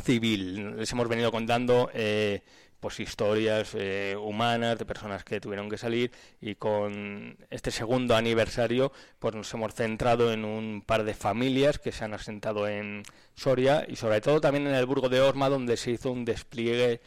civil. 0.00 0.76
Les 0.76 0.92
hemos 0.92 1.08
venido 1.08 1.30
contando 1.30 1.90
eh, 1.92 2.42
pues 2.80 3.00
historias 3.00 3.74
eh, 3.74 4.16
humanas 4.20 4.78
de 4.78 4.84
personas 4.84 5.24
que 5.24 5.40
tuvieron 5.40 5.68
que 5.68 5.78
salir 5.78 6.12
y 6.40 6.54
con 6.54 7.36
este 7.50 7.70
segundo 7.70 8.14
aniversario 8.14 8.92
pues 9.18 9.34
nos 9.34 9.52
hemos 9.54 9.74
centrado 9.74 10.32
en 10.32 10.44
un 10.44 10.82
par 10.82 11.04
de 11.04 11.14
familias 11.14 11.78
que 11.78 11.92
se 11.92 12.04
han 12.04 12.14
asentado 12.14 12.68
en 12.68 13.02
Soria 13.34 13.84
y 13.88 13.96
sobre 13.96 14.20
todo 14.20 14.40
también 14.40 14.66
en 14.66 14.74
el 14.74 14.86
Burgo 14.86 15.08
de 15.08 15.20
Orma 15.20 15.48
donde 15.48 15.76
se 15.76 15.90
hizo 15.90 16.12
un 16.12 16.24
despliegue 16.24 17.00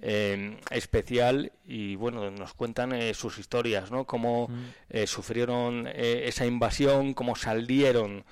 eh, 0.00 0.56
especial 0.70 1.52
y 1.66 1.96
bueno 1.96 2.30
nos 2.30 2.54
cuentan 2.54 3.14
sus 3.14 3.38
historias 3.38 3.90
no 3.90 4.06
cómo 4.06 4.48
mm. 4.48 5.04
sufrieron 5.06 5.88
esa 5.94 6.46
invasión 6.46 7.12
cómo 7.12 7.36
salieron 7.36 8.24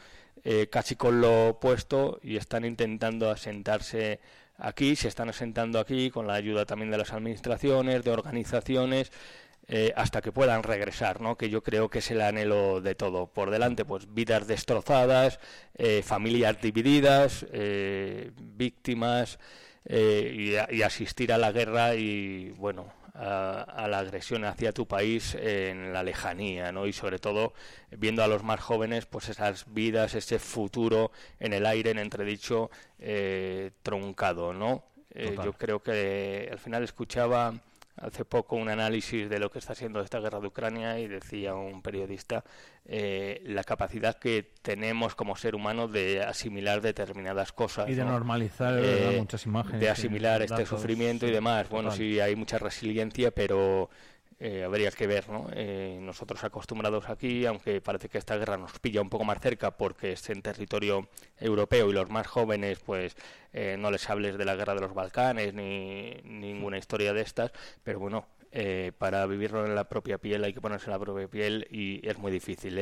eh, 0.49 0.69
casi 0.69 0.95
con 0.95 1.21
lo 1.21 1.49
opuesto 1.49 2.21
y 2.23 2.37
están 2.37 2.65
intentando 2.65 3.33
asentarse 3.33 4.21
aquí, 4.59 4.95
se 4.95 5.09
están 5.09 5.29
asentando 5.29 5.81
aquí 5.81 6.09
con 6.09 6.29
la 6.29 6.35
ayuda 6.35 6.65
también 6.65 6.89
de 6.93 6.99
las 6.99 7.13
administraciones, 7.13 8.05
de 8.05 8.13
organizaciones, 8.13 9.11
eh, 9.67 9.93
hasta 9.97 10.23
que 10.23 10.31
puedan 10.31 10.63
regresar, 10.63 11.21
¿no? 11.21 11.37
que 11.37 11.51
yo 11.51 11.65
creo 11.65 11.89
que 11.89 11.99
es 11.99 12.09
el 12.13 12.21
anhelo 12.21 12.81
de 12.81 12.95
todo. 12.95 13.27
Por 13.27 13.51
delante, 13.51 13.85
pues 13.85 14.15
vidas 14.15 14.47
destrozadas, 14.47 15.41
eh, 15.75 16.05
familias 16.05 16.61
divididas, 16.63 17.45
víctimas 18.57 19.41
y, 19.91 20.55
y, 20.71 20.83
asistir 20.85 21.33
a 21.33 21.39
la 21.39 21.51
guerra 21.51 21.97
y, 21.97 22.51
bueno, 22.51 22.93
a, 23.19 23.87
la 23.89 23.99
agresión 23.99 24.45
hacia 24.45 24.73
tu 24.73 24.87
país 24.87 25.35
en 25.35 25.93
la 25.93 26.03
lejanía, 26.03 26.73
¿no? 26.73 26.87
Y 26.87 26.93
sobre 26.93 27.19
todo 27.19 27.55
viendo 27.91 28.23
a 28.23 28.29
los 28.29 28.43
más 28.43 28.61
jóvenes, 28.61 29.07
pues 29.07 29.29
esas 29.29 29.73
vidas, 29.73 30.15
ese 30.15 30.39
futuro 30.39 31.11
en 31.41 31.53
el 31.53 31.67
aire, 31.67 31.91
en 31.91 31.99
entredicho, 31.99 32.71
eh, 32.99 33.71
truncado, 33.83 34.53
¿no? 34.53 34.85
Eh, 35.11 35.37
yo 35.43 35.53
creo 35.55 35.83
que 35.83 36.49
al 36.51 36.59
final 36.59 36.83
escuchaba 36.85 37.55
hace 37.97 38.25
poco 38.25 38.57
un 38.57 38.69
análisis 38.69 39.29
de 39.29 39.39
lo 39.39 39.51
que 39.51 39.59
está 39.59 39.75
siendo 39.75 40.01
esta 40.01 40.21
guerra 40.21 40.41
de 40.41 40.47
Ucrania 40.49 40.99
y 40.99 41.09
decía 41.09 41.55
un 41.55 41.83
periodista 41.83 42.45
eh, 42.85 43.43
la 43.47 43.65
capacidad 43.65 44.19
que 44.19 44.53
tenemos 44.63 45.15
como 45.15 45.37
ser 45.37 45.55
humano 45.55 45.89
de 45.89 46.23
asimilar 46.23 46.81
determinadas 46.81 47.53
cosas 47.53 47.89
y 47.89 47.95
de 47.95 48.05
normalizar 48.05 48.79
eh, 48.79 49.17
muchas 49.19 49.47
imágenes 49.47 49.81
de 49.81 49.89
asimilar 49.91 50.43
este 50.43 50.67
sufrimiento 50.67 51.27
y 51.27 51.31
demás. 51.31 51.69
Bueno 51.69 51.91
sí 51.91 52.21
hay 52.21 52.37
mucha 52.37 52.59
resiliencia 52.59 53.31
pero 53.31 53.89
eh, 54.39 54.65
habría 54.65 54.91
que 54.91 55.07
ver, 55.07 55.31
¿no? 55.31 55.49
Eh, 55.55 55.99
nosotros 56.03 56.45
acostumbrados 56.45 57.09
aquí, 57.09 57.47
aunque 57.47 57.81
parece 57.81 58.11
que 58.11 58.19
esta 58.19 58.37
guerra 58.37 58.59
nos 58.59 58.79
pilla 58.81 59.01
un 59.01 59.09
poco 59.09 59.25
más 59.25 59.41
cerca 59.41 59.71
porque 59.71 60.13
es 60.13 60.29
en 60.29 60.43
territorio 60.43 61.09
europeo 61.41 61.89
y 61.89 61.95
los 61.95 62.11
más 62.11 62.27
jóvenes, 62.27 62.79
pues 62.81 63.17
eh, 63.55 63.77
no 63.79 63.91
les 63.91 64.11
hables 64.11 64.37
de 64.37 64.45
la 64.45 64.55
guerra 64.55 64.75
de 64.75 64.83
los 64.83 64.93
Balcanes 64.93 65.55
ni 65.55 66.21
ninguna 66.25 66.77
historia 66.77 67.15
de 67.15 67.23
estas, 67.23 67.51
pero 67.83 67.99
bueno, 67.99 68.27
para 68.97 69.27
vivirlo 69.27 69.67
en 69.67 69.75
la 69.75 69.87
propia 69.87 70.17
piel 70.17 70.43
hay 70.43 70.55
que 70.55 70.63
ponerse 70.63 70.87
en 70.87 70.93
la 70.93 70.99
propia 70.99 71.29
piel 71.29 71.67
y 71.71 72.07
es 72.09 72.17
muy 72.17 72.33
difícil. 72.33 72.81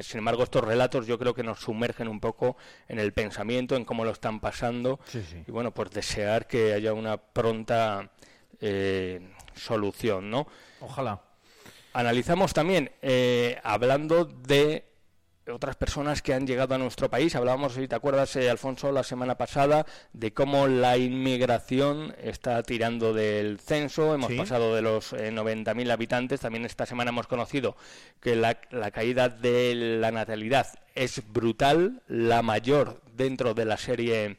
sin 0.00 0.18
embargo, 0.18 0.42
estos 0.42 0.62
relatos 0.62 1.06
yo 1.06 1.18
creo 1.18 1.32
que 1.32 1.42
nos 1.42 1.60
sumergen 1.60 2.08
un 2.08 2.20
poco 2.20 2.58
en 2.88 2.98
el 2.98 3.14
pensamiento, 3.14 3.74
en 3.74 3.86
cómo 3.86 4.04
lo 4.04 4.10
están 4.10 4.40
pasando 4.40 5.00
y 5.46 5.50
bueno, 5.50 5.72
pues 5.72 5.92
desear 5.92 6.46
que 6.46 6.74
haya 6.74 6.92
una 6.92 7.16
pronta 7.16 8.10
solución, 9.54 10.30
¿no? 10.30 10.46
Ojalá. 10.84 11.20
Analizamos 11.92 12.52
también, 12.52 12.90
eh, 13.02 13.58
hablando 13.62 14.24
de 14.24 14.84
otras 15.52 15.76
personas 15.76 16.22
que 16.22 16.32
han 16.32 16.46
llegado 16.46 16.74
a 16.74 16.78
nuestro 16.78 17.10
país. 17.10 17.34
Hablábamos, 17.34 17.74
si 17.74 17.86
te 17.86 17.94
acuerdas, 17.94 18.34
eh, 18.36 18.50
Alfonso, 18.50 18.90
la 18.92 19.02
semana 19.02 19.36
pasada, 19.36 19.86
de 20.12 20.32
cómo 20.32 20.66
la 20.66 20.96
inmigración 20.96 22.14
está 22.20 22.62
tirando 22.62 23.12
del 23.12 23.60
censo. 23.60 24.14
Hemos 24.14 24.32
pasado 24.32 24.74
de 24.74 24.82
los 24.82 25.12
90.000 25.12 25.88
eh, 25.88 25.92
habitantes. 25.92 26.40
También 26.40 26.64
esta 26.64 26.86
semana 26.86 27.10
hemos 27.10 27.26
conocido 27.26 27.76
que 28.20 28.36
la, 28.36 28.58
la, 28.70 28.90
caída 28.90 29.28
de 29.28 29.74
la 30.00 30.10
natalidad 30.10 30.66
es 30.94 31.22
brutal, 31.32 32.02
la 32.08 32.42
mayor 32.42 33.00
dentro 33.14 33.54
de 33.54 33.64
la 33.66 33.76
serie 33.76 34.38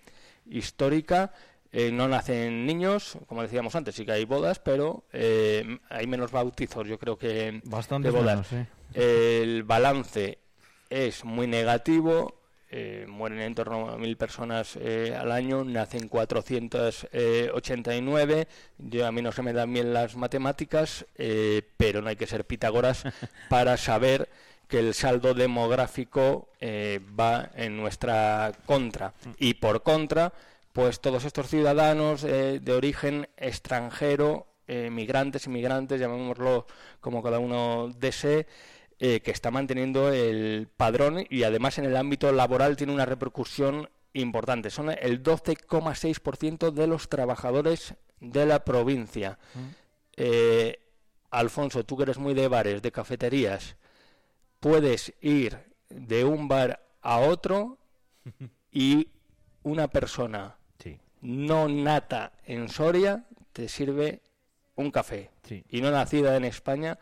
histórica. 0.49 1.33
Eh, 1.77 1.91
no 1.91 2.07
nacen 2.07 2.65
niños, 2.65 3.17
como 3.27 3.41
decíamos 3.41 3.75
antes, 3.75 3.95
sí 3.95 4.05
que 4.05 4.13
hay 4.13 4.23
bodas, 4.23 4.59
pero 4.59 5.03
eh, 5.11 5.77
hay 5.89 6.07
menos 6.07 6.31
bautizos, 6.31 6.87
yo 6.87 6.97
creo 6.97 7.17
que 7.17 7.59
Bastante 7.65 8.09
de 8.09 8.17
bodas. 8.17 8.47
El 8.93 9.63
balance 9.63 10.37
es 10.89 11.25
muy 11.25 11.47
negativo, 11.47 12.39
eh, 12.69 13.05
mueren 13.09 13.41
en 13.41 13.55
torno 13.55 13.89
a 13.89 13.97
mil 13.97 14.15
personas 14.15 14.77
al 14.77 15.33
año, 15.33 15.65
nacen 15.65 16.07
489. 16.07 18.47
Yo, 18.77 19.05
a 19.05 19.11
mí 19.11 19.21
no 19.21 19.33
se 19.33 19.41
me 19.41 19.51
dan 19.51 19.73
bien 19.73 19.91
las 19.91 20.15
matemáticas, 20.15 21.05
pero 21.75 22.01
no 22.01 22.07
hay 22.07 22.15
que 22.15 22.25
ser 22.25 22.45
Pitágoras 22.45 23.03
para 23.49 23.75
saber 23.75 24.29
que 24.69 24.79
el 24.79 24.93
saldo 24.93 25.33
demográfico 25.33 26.47
va 27.19 27.49
en 27.53 27.75
nuestra 27.75 28.53
contra. 28.65 29.09
Mm. 29.09 29.31
Y 29.39 29.55
por 29.55 29.83
contra, 29.83 30.31
pues 30.75 30.99
todos 30.99 31.23
estos 31.23 31.47
ciudadanos 31.47 32.25
eh, 32.25 32.59
de 32.61 32.73
origen 32.73 33.29
extranjero, 33.37 34.45
eh, 34.67 34.89
migrantes, 34.89 35.47
inmigrantes, 35.47 36.01
llamémoslo 36.01 36.67
como 36.99 37.23
cada 37.23 37.39
uno 37.39 37.93
desee, 37.97 38.45
eh, 38.99 39.21
que 39.21 39.31
está 39.31 39.51
manteniendo 39.51 40.11
el 40.11 40.67
padrón 40.75 41.25
y 41.29 41.43
además 41.43 41.77
en 41.77 41.85
el 41.85 41.95
ámbito 41.95 42.29
laboral 42.33 42.75
tiene 42.75 42.91
una 42.93 43.05
repercusión 43.05 43.89
importantes. 44.11 44.73
Son 44.73 44.89
el 44.89 45.23
12,6% 45.23 46.71
de 46.71 46.87
los 46.87 47.07
trabajadores 47.07 47.93
de 48.19 48.45
la 48.45 48.65
provincia. 48.65 49.39
Eh, 50.17 50.77
Alfonso, 51.31 51.85
tú 51.85 51.95
que 51.95 52.03
eres 52.03 52.17
muy 52.17 52.33
de 52.33 52.49
bares, 52.49 52.81
de 52.81 52.91
cafeterías, 52.91 53.77
puedes 54.59 55.13
ir 55.21 55.57
de 55.87 56.25
un 56.25 56.49
bar 56.49 56.85
a 57.01 57.19
otro 57.19 57.77
y 58.73 59.07
una 59.63 59.87
persona. 59.87 60.57
No 61.25 61.67
nata 61.67 62.31
en 62.45 62.69
Soria 62.69 63.23
te 63.53 63.67
sirve 63.67 64.21
un 64.75 64.91
café 64.91 65.29
Sí. 65.47 65.63
y 65.69 65.81
no 65.81 65.89
nacida 65.91 66.35
en 66.37 66.45
España 66.45 66.97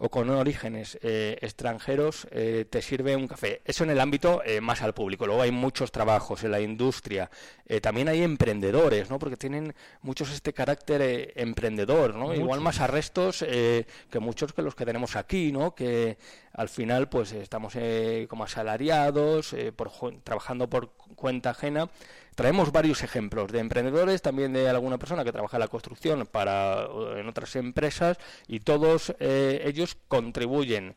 o 0.00 0.10
con 0.10 0.30
orígenes 0.30 0.96
eh, 1.02 1.36
extranjeros 1.40 2.28
eh, 2.30 2.64
te 2.70 2.82
sirve 2.82 3.16
un 3.16 3.26
café. 3.26 3.62
Eso 3.64 3.82
en 3.82 3.90
el 3.90 3.98
ámbito 3.98 4.42
eh, 4.44 4.60
más 4.60 4.80
al 4.82 4.94
público. 4.94 5.26
Luego 5.26 5.42
hay 5.42 5.50
muchos 5.50 5.90
trabajos 5.90 6.44
en 6.44 6.52
la 6.52 6.60
industria. 6.60 7.28
Eh, 7.66 7.80
también 7.80 8.06
hay 8.08 8.22
emprendedores, 8.22 9.10
¿no? 9.10 9.18
Porque 9.18 9.36
tienen 9.36 9.74
muchos 10.02 10.30
este 10.30 10.52
carácter 10.52 11.32
emprendedor, 11.34 12.14
¿no? 12.14 12.32
Igual 12.32 12.60
más 12.60 12.78
arrestos 12.78 13.42
eh, 13.44 13.86
que 14.08 14.20
muchos 14.20 14.52
que 14.52 14.62
los 14.62 14.76
que 14.76 14.86
tenemos 14.86 15.16
aquí, 15.16 15.50
¿no? 15.50 15.74
Que 15.74 16.16
al 16.52 16.68
final 16.68 17.08
pues 17.08 17.32
estamos 17.32 17.72
eh, 17.74 18.26
como 18.30 18.44
asalariados, 18.44 19.52
eh, 19.52 19.72
por, 19.72 19.90
trabajando 20.22 20.70
por 20.70 20.90
cu- 20.92 21.16
cuenta 21.16 21.50
ajena. 21.50 21.90
Traemos 22.38 22.70
varios 22.70 23.02
ejemplos 23.02 23.50
de 23.50 23.58
emprendedores, 23.58 24.22
también 24.22 24.52
de 24.52 24.68
alguna 24.68 24.96
persona 24.96 25.24
que 25.24 25.32
trabaja 25.32 25.56
en 25.56 25.60
la 25.62 25.66
construcción 25.66 26.24
para 26.24 26.86
en 27.16 27.28
otras 27.28 27.56
empresas 27.56 28.16
y 28.46 28.60
todos 28.60 29.12
eh, 29.18 29.62
ellos 29.64 29.96
contribuyen 30.06 30.94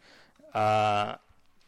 a 0.54 1.22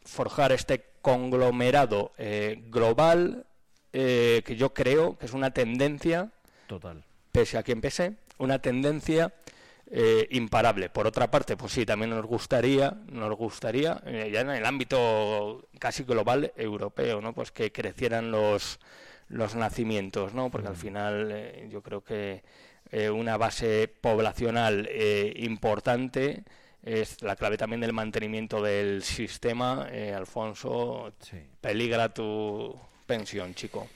forjar 0.04 0.52
este 0.52 0.84
conglomerado 1.02 2.12
eh, 2.18 2.62
global 2.68 3.46
eh, 3.92 4.42
que 4.46 4.54
yo 4.54 4.72
creo 4.72 5.18
que 5.18 5.26
es 5.26 5.32
una 5.32 5.50
tendencia 5.50 6.30
Total. 6.68 7.02
pese 7.32 7.58
a 7.58 7.64
quien 7.64 7.80
pese, 7.80 8.14
una 8.38 8.60
tendencia 8.60 9.34
eh, 9.90 10.28
imparable. 10.30 10.88
Por 10.88 11.08
otra 11.08 11.32
parte, 11.32 11.56
pues 11.56 11.72
sí, 11.72 11.84
también 11.84 12.10
nos 12.10 12.24
gustaría, 12.24 12.96
nos 13.08 13.36
gustaría, 13.36 14.00
eh, 14.06 14.30
ya 14.32 14.42
en 14.42 14.50
el 14.50 14.66
ámbito 14.66 15.66
casi 15.80 16.04
global 16.04 16.52
europeo, 16.56 17.20
¿no? 17.20 17.32
Pues 17.32 17.50
que 17.50 17.72
crecieran 17.72 18.30
los 18.30 18.78
los 19.28 19.54
nacimientos, 19.54 20.34
¿no? 20.34 20.50
Porque 20.50 20.68
al 20.68 20.76
final 20.76 21.30
eh, 21.32 21.68
yo 21.70 21.82
creo 21.82 22.02
que 22.04 22.42
eh, 22.90 23.10
una 23.10 23.36
base 23.36 23.88
poblacional 24.00 24.88
eh, 24.90 25.32
importante 25.38 26.44
es 26.82 27.22
la 27.22 27.34
clave 27.36 27.56
también 27.56 27.80
del 27.80 27.92
mantenimiento 27.94 28.62
del 28.62 29.02
sistema. 29.02 29.86
Eh, 29.90 30.12
Alfonso, 30.14 31.12
Sí. 31.20 31.38
peligra 31.60 32.10
tu 32.12 32.76
pensión, 33.06 33.54
chico. 33.54 33.88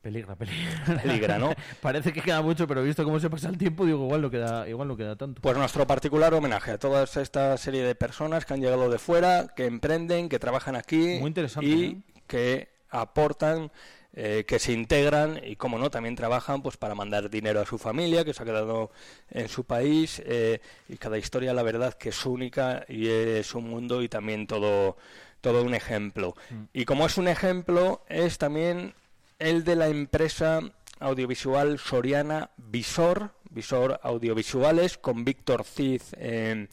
Peligra, 0.00 0.34
peligra. 0.34 1.02
Peligra, 1.02 1.38
¿no? 1.38 1.52
Parece 1.82 2.12
que 2.12 2.22
queda 2.22 2.40
mucho, 2.40 2.66
pero 2.66 2.82
visto 2.82 3.04
cómo 3.04 3.20
se 3.20 3.28
pasa 3.28 3.48
el 3.50 3.58
tiempo, 3.58 3.84
digo, 3.84 4.04
igual 4.04 4.22
no 4.22 4.30
queda, 4.30 4.66
igual 4.66 4.88
no 4.88 4.96
queda 4.96 5.14
tanto. 5.16 5.42
Pues 5.42 5.56
nuestro 5.58 5.86
particular 5.86 6.32
homenaje 6.32 6.70
a 6.70 6.78
toda 6.78 7.02
esta 7.04 7.54
serie 7.58 7.82
de 7.82 7.94
personas 7.94 8.46
que 8.46 8.54
han 8.54 8.60
llegado 8.62 8.88
de 8.88 8.98
fuera, 8.98 9.48
que 9.54 9.66
emprenden, 9.66 10.30
que 10.30 10.38
trabajan 10.38 10.74
aquí 10.76 11.18
Muy 11.18 11.28
interesante, 11.28 11.68
y 11.68 12.02
que 12.26 12.68
aportan, 12.88 13.70
eh, 14.14 14.44
que 14.46 14.58
se 14.58 14.72
integran 14.72 15.40
y, 15.44 15.56
como 15.56 15.78
no, 15.78 15.90
también 15.90 16.16
trabajan 16.16 16.62
pues 16.62 16.76
para 16.76 16.94
mandar 16.94 17.30
dinero 17.30 17.60
a 17.60 17.66
su 17.66 17.78
familia, 17.78 18.24
que 18.24 18.34
se 18.34 18.42
ha 18.42 18.46
quedado 18.46 18.90
en 19.30 19.48
su 19.48 19.64
país. 19.64 20.20
eh, 20.24 20.60
y 20.88 20.96
cada 20.96 21.18
historia, 21.18 21.54
la 21.54 21.62
verdad, 21.62 21.94
que 21.94 22.08
es 22.08 22.26
única 22.26 22.84
y 22.88 23.08
es 23.08 23.54
un 23.54 23.70
mundo 23.70 24.02
y 24.02 24.08
también 24.08 24.46
todo, 24.46 24.96
todo 25.40 25.62
un 25.62 25.74
ejemplo. 25.74 26.34
Mm. 26.50 26.62
Y 26.72 26.84
como 26.84 27.06
es 27.06 27.18
un 27.18 27.28
ejemplo, 27.28 28.02
es 28.08 28.38
también 28.38 28.94
el 29.38 29.64
de 29.64 29.76
la 29.76 29.88
empresa 29.88 30.60
audiovisual 31.00 31.78
soriana 31.78 32.50
Visor, 32.56 33.30
Visor 33.50 34.00
Audiovisuales, 34.02 34.98
con 34.98 35.24
Víctor 35.24 35.64
Cid 35.64 36.02
eh, 36.16 36.68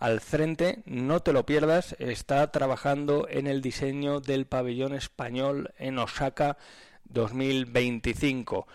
al 0.00 0.20
frente. 0.20 0.82
No 0.86 1.20
te 1.20 1.32
lo 1.32 1.46
pierdas, 1.46 1.94
está 2.00 2.50
trabajando 2.50 3.28
en 3.30 3.46
el 3.46 3.62
diseño 3.62 4.20
del 4.20 4.46
pabellón 4.46 4.94
español 4.94 5.72
en 5.78 5.98
Osaka 5.98 6.56
2025. 7.04 8.66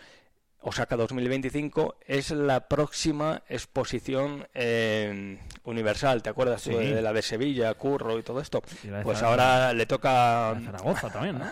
Osaka 0.68 0.96
2025 0.96 1.96
es 2.08 2.32
la 2.32 2.68
próxima 2.68 3.44
exposición 3.50 4.48
eh, 4.56 5.38
universal. 5.64 6.24
¿Te 6.24 6.32
acuerdas 6.32 6.62
Sí. 6.64 6.72
de 6.74 7.04
la 7.04 7.14
de 7.14 7.22
Sevilla, 7.22 7.72
Curro 7.76 8.18
y 8.18 8.24
todo 8.24 8.40
esto? 8.42 8.64
Y 8.84 8.88
Pues 9.04 9.22
ahora 9.22 9.74
le 9.74 9.86
toca 9.86 10.56
de 10.56 10.66
Zaragoza 10.66 11.10
también, 11.12 11.38
¿no? 11.38 11.46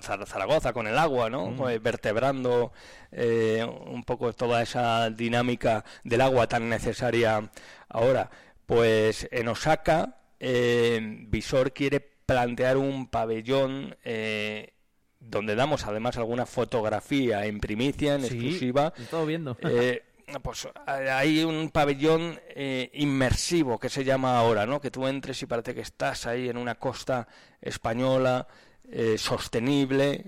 Zar- 0.00 0.24
Zaragoza 0.24 0.72
con 0.72 0.86
el 0.86 0.96
agua, 0.98 1.28
¿no? 1.28 1.46
Mm. 1.48 1.68
Eh, 1.68 1.78
Vertebrando 1.80 2.72
eh, 3.10 3.66
un 3.86 4.04
poco 4.04 4.32
toda 4.34 4.62
esa 4.62 5.10
dinámica 5.10 5.84
del 6.04 6.20
agua 6.20 6.46
tan 6.46 6.68
necesaria 6.68 7.50
ahora. 7.88 8.30
Pues 8.70 9.26
en 9.32 9.48
Osaka, 9.48 10.16
eh, 10.38 11.00
Visor 11.28 11.72
quiere 11.72 11.98
plantear 11.98 12.76
un 12.76 13.08
pabellón 13.08 13.96
eh, 14.04 14.74
donde 15.18 15.56
damos 15.56 15.86
además 15.88 16.16
alguna 16.18 16.46
fotografía 16.46 17.46
en 17.46 17.58
primicia, 17.58 18.14
en 18.14 18.20
Sí, 18.22 18.34
exclusiva. 18.34 18.92
estado 18.96 19.26
viendo. 19.26 19.56
Eh, 19.64 20.04
pues 20.40 20.68
hay 20.86 21.42
un 21.42 21.70
pabellón 21.70 22.38
eh, 22.50 22.92
inmersivo 22.94 23.76
que 23.80 23.88
se 23.88 24.04
llama 24.04 24.38
ahora, 24.38 24.66
¿no? 24.66 24.80
Que 24.80 24.92
tú 24.92 25.04
entres 25.08 25.42
y 25.42 25.46
parece 25.46 25.74
que 25.74 25.80
estás 25.80 26.28
ahí 26.28 26.48
en 26.48 26.56
una 26.56 26.76
costa 26.76 27.26
española 27.60 28.46
eh, 28.88 29.18
sostenible, 29.18 30.26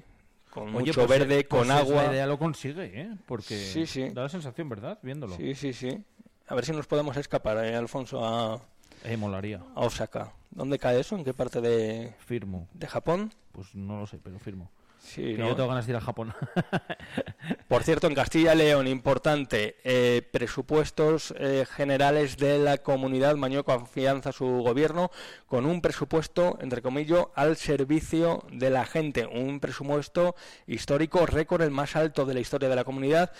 con 0.50 0.64
Oye, 0.74 0.86
mucho 0.86 1.06
pues, 1.06 1.20
verde, 1.20 1.38
eh, 1.38 1.44
con 1.44 1.60
pues 1.60 1.70
es 1.70 1.76
agua. 1.76 2.02
La 2.02 2.12
idea 2.12 2.26
lo 2.26 2.38
consigue, 2.38 2.90
¿eh? 3.00 3.08
Porque 3.26 3.56
Sí, 3.56 3.86
sí. 3.86 4.10
da 4.10 4.22
la 4.24 4.28
sensación, 4.28 4.68
¿verdad? 4.68 4.98
Viéndolo. 5.00 5.34
Sí, 5.36 5.54
sí, 5.54 5.72
sí. 5.72 5.96
A 6.52 6.54
ver 6.54 6.66
si 6.66 6.72
nos 6.72 6.86
podemos 6.86 7.16
escapar, 7.16 7.64
eh, 7.64 7.74
Alfonso, 7.74 8.22
a, 8.22 8.60
Eh, 9.04 9.16
molaría. 9.16 9.62
a 9.74 9.80
Osaka. 9.80 10.34
¿Dónde 10.50 10.78
cae 10.78 11.00
eso? 11.00 11.16
¿En 11.16 11.24
qué 11.24 11.32
parte 11.32 11.62
de, 11.62 12.12
Firmo. 12.26 12.68
de 12.74 12.86
Japón? 12.88 13.32
Pues 13.52 13.74
no 13.74 13.98
lo 14.00 14.06
sé, 14.06 14.18
pero 14.22 14.38
firmo. 14.38 14.70
Sí, 15.00 15.22
que 15.34 15.38
¿no? 15.38 15.48
yo 15.48 15.56
tengo 15.56 15.68
ganas 15.70 15.86
de 15.86 15.92
ir 15.92 15.96
a 15.96 16.00
Japón. 16.02 16.32
Por 17.68 17.82
cierto, 17.82 18.06
en 18.06 18.14
Castilla 18.14 18.54
y 18.54 18.58
León, 18.58 18.86
importante, 18.86 19.76
eh, 19.82 20.22
presupuestos 20.30 21.34
eh, 21.38 21.66
generales 21.68 22.36
de 22.36 22.58
la 22.58 22.78
comunidad, 22.78 23.34
mayor 23.36 23.64
confianza 23.64 24.28
a 24.28 24.32
su 24.32 24.44
gobierno, 24.46 25.10
con 25.46 25.64
un 25.66 25.80
presupuesto, 25.80 26.56
entre 26.60 26.82
comillas, 26.82 27.26
al 27.34 27.56
servicio 27.56 28.44
de 28.52 28.70
la 28.70 28.84
gente. 28.84 29.26
Un 29.26 29.58
presupuesto 29.58 30.36
histórico, 30.66 31.24
récord, 31.26 31.62
el 31.62 31.70
más 31.72 31.96
alto 31.96 32.24
de 32.26 32.34
la 32.34 32.40
historia 32.40 32.68
de 32.68 32.76
la 32.76 32.84
comunidad. 32.84 33.32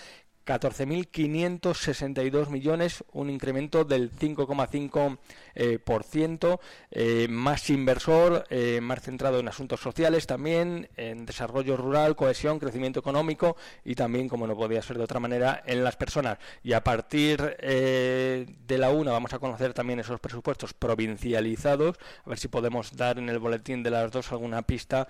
14.562 0.45 2.49
millones, 2.49 3.03
un 3.13 3.29
incremento 3.29 3.85
del 3.85 4.11
5,5%, 4.11 5.17
eh, 5.55 5.77
por 5.77 6.03
ciento, 6.03 6.59
eh, 6.91 7.27
más 7.29 7.69
inversor, 7.69 8.45
eh, 8.49 8.79
más 8.81 9.01
centrado 9.01 9.39
en 9.39 9.47
asuntos 9.47 9.79
sociales 9.79 10.25
también, 10.25 10.89
en 10.97 11.25
desarrollo 11.25 11.77
rural, 11.77 12.15
cohesión, 12.15 12.59
crecimiento 12.59 12.99
económico 12.99 13.55
y 13.85 13.95
también, 13.95 14.27
como 14.27 14.47
no 14.47 14.55
podía 14.55 14.81
ser 14.81 14.97
de 14.97 15.03
otra 15.03 15.19
manera, 15.19 15.63
en 15.65 15.83
las 15.83 15.95
personas. 15.95 16.39
Y 16.63 16.73
a 16.73 16.83
partir 16.83 17.41
de 17.43 18.77
la 18.77 18.89
una 18.89 19.11
vamos 19.11 19.33
a 19.33 19.39
conocer 19.39 19.73
también 19.73 19.99
esos 19.99 20.19
presupuestos 20.19 20.73
provincializados, 20.73 21.97
a 22.25 22.29
ver 22.29 22.39
si 22.39 22.47
podemos 22.47 22.95
dar 22.95 23.19
en 23.19 23.29
el 23.29 23.39
boletín 23.39 23.83
de 23.83 23.91
las 23.91 24.11
dos 24.11 24.31
alguna 24.31 24.63
pista 24.63 25.07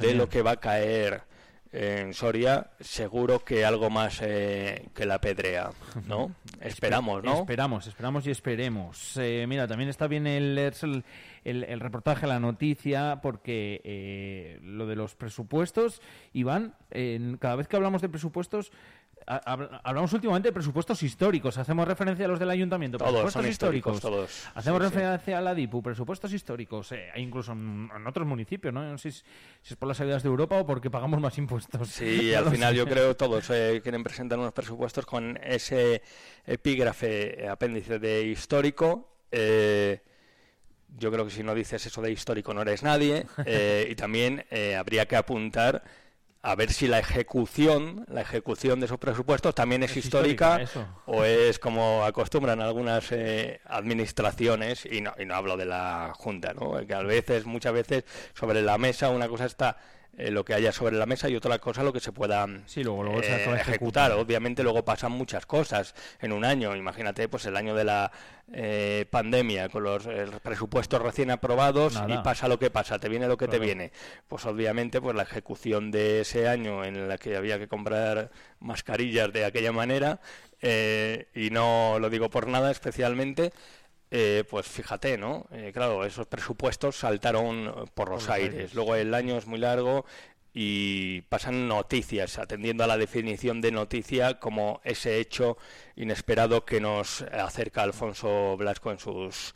de 0.00 0.14
lo 0.14 0.28
que 0.28 0.42
va 0.42 0.52
a 0.52 0.60
caer 0.60 1.35
en 1.76 2.14
Soria, 2.14 2.70
seguro 2.80 3.44
que 3.44 3.64
algo 3.64 3.90
más 3.90 4.20
eh, 4.22 4.88
que 4.94 5.04
la 5.06 5.20
pedrea, 5.20 5.70
¿no? 6.06 6.32
Esperamos, 6.60 7.22
¿no? 7.22 7.34
Esperamos, 7.40 7.86
esperamos 7.86 8.26
y 8.26 8.30
esperemos. 8.30 9.16
Eh, 9.16 9.44
mira, 9.48 9.66
también 9.68 9.90
está 9.90 10.06
bien 10.06 10.26
el, 10.26 10.56
el, 10.58 11.04
el- 11.44 11.80
reportaje, 11.80 12.26
la 12.26 12.40
noticia, 12.40 13.20
porque 13.22 13.80
eh, 13.84 14.58
lo 14.62 14.86
de 14.86 14.96
los 14.96 15.14
presupuestos, 15.14 16.00
Iván, 16.32 16.74
cada 17.38 17.56
vez 17.56 17.68
que 17.68 17.76
hablamos 17.76 18.00
de 18.02 18.08
presupuestos, 18.08 18.72
hablamos 19.26 20.12
últimamente 20.12 20.48
de 20.48 20.52
presupuestos 20.52 21.02
históricos. 21.02 21.58
Hacemos 21.58 21.86
referencia 21.86 22.26
a 22.26 22.28
los 22.28 22.38
del 22.38 22.50
ayuntamiento, 22.50 22.96
Todos 22.98 23.10
presupuestos 23.10 23.42
son 23.42 23.50
históricos, 23.50 23.94
históricos. 23.96 24.28
todos. 24.30 24.48
Hacemos 24.56 24.80
Sí, 24.82 24.88
sí. 24.88 24.94
referencia 24.94 25.38
a 25.38 25.40
la 25.40 25.54
DIPU, 25.54 25.82
presupuestos 25.82 26.32
históricos, 26.32 26.92
eh, 26.92 27.08
e 27.14 27.20
incluso 27.20 27.52
en, 27.52 27.90
en 27.94 28.06
otros 28.06 28.26
municipios, 28.26 28.72
¿no? 28.72 28.82
No 28.88 28.98
sé 28.98 29.10
si, 29.12 29.18
si 29.62 29.74
es 29.74 29.76
por 29.76 29.88
las 29.88 29.96
salidas 29.96 30.22
de 30.22 30.28
Europa 30.28 30.56
o 30.58 30.66
porque 30.66 30.90
pagamos 30.90 31.20
más 31.20 31.36
impuestos. 31.38 31.88
Sí, 31.88 32.32
al 32.34 32.50
final 32.50 32.74
yo 32.74 32.86
creo 32.86 33.16
todos 33.16 33.50
eh, 33.50 33.80
quieren 33.82 34.02
presentar 34.04 34.38
unos 34.38 34.52
presupuestos 34.52 35.04
con 35.06 35.38
ese 35.42 36.02
epígrafe 36.46 37.44
eh, 37.44 37.48
apéndice 37.48 37.98
de 37.98 38.22
histórico. 38.26 39.16
eh, 39.30 40.02
yo 40.98 41.10
creo 41.12 41.24
que 41.26 41.30
si 41.32 41.42
no 41.42 41.54
dices 41.54 41.84
eso 41.84 42.00
de 42.00 42.10
histórico 42.12 42.54
no 42.54 42.62
eres 42.62 42.82
nadie. 42.82 43.26
eh, 43.44 43.88
y 43.90 43.94
también 43.96 44.44
habría 44.78 45.06
que 45.06 45.16
apuntar 45.16 45.82
a 46.46 46.54
ver 46.54 46.72
si 46.72 46.86
la 46.86 47.00
ejecución, 47.00 48.04
la 48.08 48.20
ejecución 48.20 48.78
de 48.78 48.86
esos 48.86 48.98
presupuestos 48.98 49.52
también 49.52 49.82
es, 49.82 49.90
Es 49.90 49.96
histórica, 50.04 50.62
histórica, 50.62 50.94
o 51.06 51.24
es 51.24 51.58
como 51.58 52.04
acostumbran 52.04 52.60
algunas 52.60 53.10
eh, 53.10 53.60
administraciones, 53.64 54.86
y 54.86 55.00
no, 55.00 55.12
y 55.18 55.24
no 55.24 55.34
hablo 55.34 55.56
de 55.56 55.64
la 55.64 56.12
Junta, 56.14 56.54
¿no? 56.54 56.86
que 56.86 56.94
a 56.94 57.02
veces, 57.02 57.46
muchas 57.46 57.72
veces, 57.72 58.04
sobre 58.32 58.62
la 58.62 58.78
mesa 58.78 59.10
una 59.10 59.26
cosa 59.26 59.46
está 59.46 59.76
eh, 60.18 60.30
lo 60.30 60.44
que 60.44 60.54
haya 60.54 60.72
sobre 60.72 60.96
la 60.96 61.04
mesa 61.04 61.28
y 61.28 61.36
otra 61.36 61.58
cosa 61.58 61.82
lo 61.82 61.92
que 61.92 62.00
se 62.00 62.12
pueda 62.12 62.46
sí, 62.66 62.82
luego, 62.82 63.02
luego 63.02 63.22
se 63.22 63.30
eh, 63.30 63.34
ejecutar. 63.34 63.60
ejecutando. 63.60 64.20
Obviamente 64.20 64.62
luego 64.62 64.84
pasan 64.84 65.12
muchas 65.12 65.44
cosas 65.44 65.94
en 66.20 66.32
un 66.32 66.44
año. 66.44 66.74
Imagínate, 66.74 67.28
pues 67.28 67.44
el 67.46 67.56
año 67.56 67.74
de 67.74 67.84
la 67.84 68.10
eh, 68.52 69.06
pandemia 69.10 69.68
con 69.68 69.82
los 69.82 70.08
presupuestos 70.42 71.02
recién 71.02 71.30
aprobados 71.30 71.94
Nada. 71.94 72.14
y 72.14 72.18
pasa 72.18 72.48
lo 72.48 72.58
que 72.58 72.70
pasa, 72.70 72.98
te 72.98 73.08
viene 73.08 73.28
lo 73.28 73.36
que 73.36 73.48
te 73.48 73.58
viene. 73.58 73.92
Pues 74.26 74.46
obviamente, 74.46 75.00
pues 75.00 75.14
la 75.14 75.24
ejecución 75.24 75.90
de 75.90 76.20
ese 76.22 76.48
año 76.48 76.84
en 76.84 77.08
la 77.08 77.18
que 77.18 77.36
había 77.36 77.58
que 77.58 77.68
comprar 77.68 78.30
mascarillas 78.60 79.32
de 79.32 79.44
aquella 79.44 79.72
manera 79.72 80.20
eh, 80.62 81.28
y 81.34 81.50
no 81.50 81.98
lo 82.00 82.08
digo 82.10 82.30
por 82.30 82.46
nada 82.48 82.70
especialmente. 82.70 83.52
Eh, 84.10 84.44
pues 84.48 84.66
fíjate, 84.66 85.18
¿no? 85.18 85.46
Eh, 85.50 85.72
claro, 85.74 86.04
esos 86.04 86.26
presupuestos 86.26 86.96
saltaron 86.96 87.90
por 87.94 88.10
los 88.10 88.28
aires. 88.28 88.54
aires. 88.54 88.74
Luego 88.74 88.94
el 88.94 89.14
año 89.14 89.36
es 89.36 89.46
muy 89.46 89.58
largo 89.58 90.04
y 90.58 91.20
pasan 91.22 91.68
noticias, 91.68 92.38
atendiendo 92.38 92.82
a 92.82 92.86
la 92.86 92.96
definición 92.96 93.60
de 93.60 93.72
noticia 93.72 94.38
como 94.38 94.80
ese 94.84 95.18
hecho 95.20 95.58
inesperado 95.96 96.64
que 96.64 96.80
nos 96.80 97.22
acerca 97.22 97.82
Alfonso 97.82 98.56
Blasco 98.56 98.90
en 98.90 98.98
sus 98.98 99.54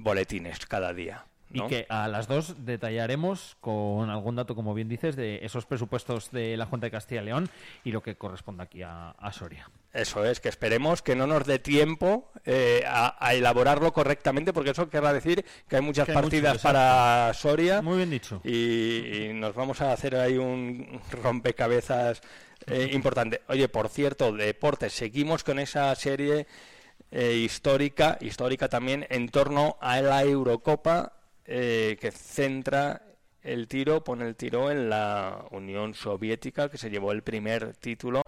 boletines 0.00 0.64
cada 0.64 0.94
día. 0.94 1.26
Y 1.50 1.66
que 1.66 1.86
a 1.88 2.08
las 2.08 2.28
dos 2.28 2.54
detallaremos 2.64 3.56
con 3.60 4.10
algún 4.10 4.36
dato, 4.36 4.54
como 4.54 4.74
bien 4.74 4.88
dices, 4.88 5.16
de 5.16 5.40
esos 5.42 5.64
presupuestos 5.66 6.30
de 6.30 6.56
la 6.56 6.66
Junta 6.66 6.86
de 6.86 6.90
Castilla 6.90 7.22
y 7.22 7.24
León 7.24 7.50
y 7.84 7.92
lo 7.92 8.02
que 8.02 8.16
corresponde 8.16 8.62
aquí 8.62 8.82
a, 8.82 9.10
a 9.10 9.32
Soria. 9.32 9.70
Eso 9.92 10.24
es, 10.24 10.40
que 10.40 10.48
esperemos 10.48 11.00
que 11.00 11.16
no 11.16 11.26
nos 11.26 11.46
dé 11.46 11.58
tiempo 11.58 12.27
eh, 12.44 12.82
a, 12.86 13.16
a 13.18 13.34
elaborarlo 13.34 13.92
correctamente, 13.92 14.52
porque 14.52 14.70
eso 14.70 14.88
querrá 14.88 15.12
decir 15.12 15.44
que 15.68 15.76
hay 15.76 15.82
muchas 15.82 16.06
Que 16.06 16.12
hay 16.12 16.16
mucho, 16.16 16.26
partidas 16.28 16.58
para 16.62 17.32
Soria 17.34 17.82
Muy 17.82 17.96
bien 17.98 18.10
dicho. 18.10 18.40
y, 18.44 19.26
y 19.26 19.32
nos 19.34 19.54
vamos 19.54 19.80
a 19.80 19.92
hacer 19.92 20.16
ahí 20.16 20.36
un 20.36 21.00
rompecabezas 21.22 22.20
eh, 22.66 22.90
importante. 22.92 23.42
Oye, 23.48 23.68
por 23.68 23.88
cierto, 23.88 24.32
deportes, 24.32 24.92
seguimos 24.92 25.44
con 25.44 25.58
esa 25.58 25.94
serie 25.94 26.46
eh, 27.10 27.34
histórica, 27.34 28.18
histórica 28.20 28.68
también, 28.68 29.06
en 29.08 29.28
torno 29.28 29.76
a 29.80 30.00
la 30.00 30.22
Eurocopa 30.22 31.12
eh, 31.46 31.96
que 32.00 32.10
centra 32.10 33.02
el 33.42 33.68
tiro, 33.68 34.04
pone 34.04 34.26
el 34.26 34.36
tiro 34.36 34.70
en 34.70 34.90
la 34.90 35.44
Unión 35.52 35.94
Soviética, 35.94 36.68
que 36.68 36.76
se 36.76 36.90
llevó 36.90 37.12
el 37.12 37.22
primer 37.22 37.74
título. 37.76 38.22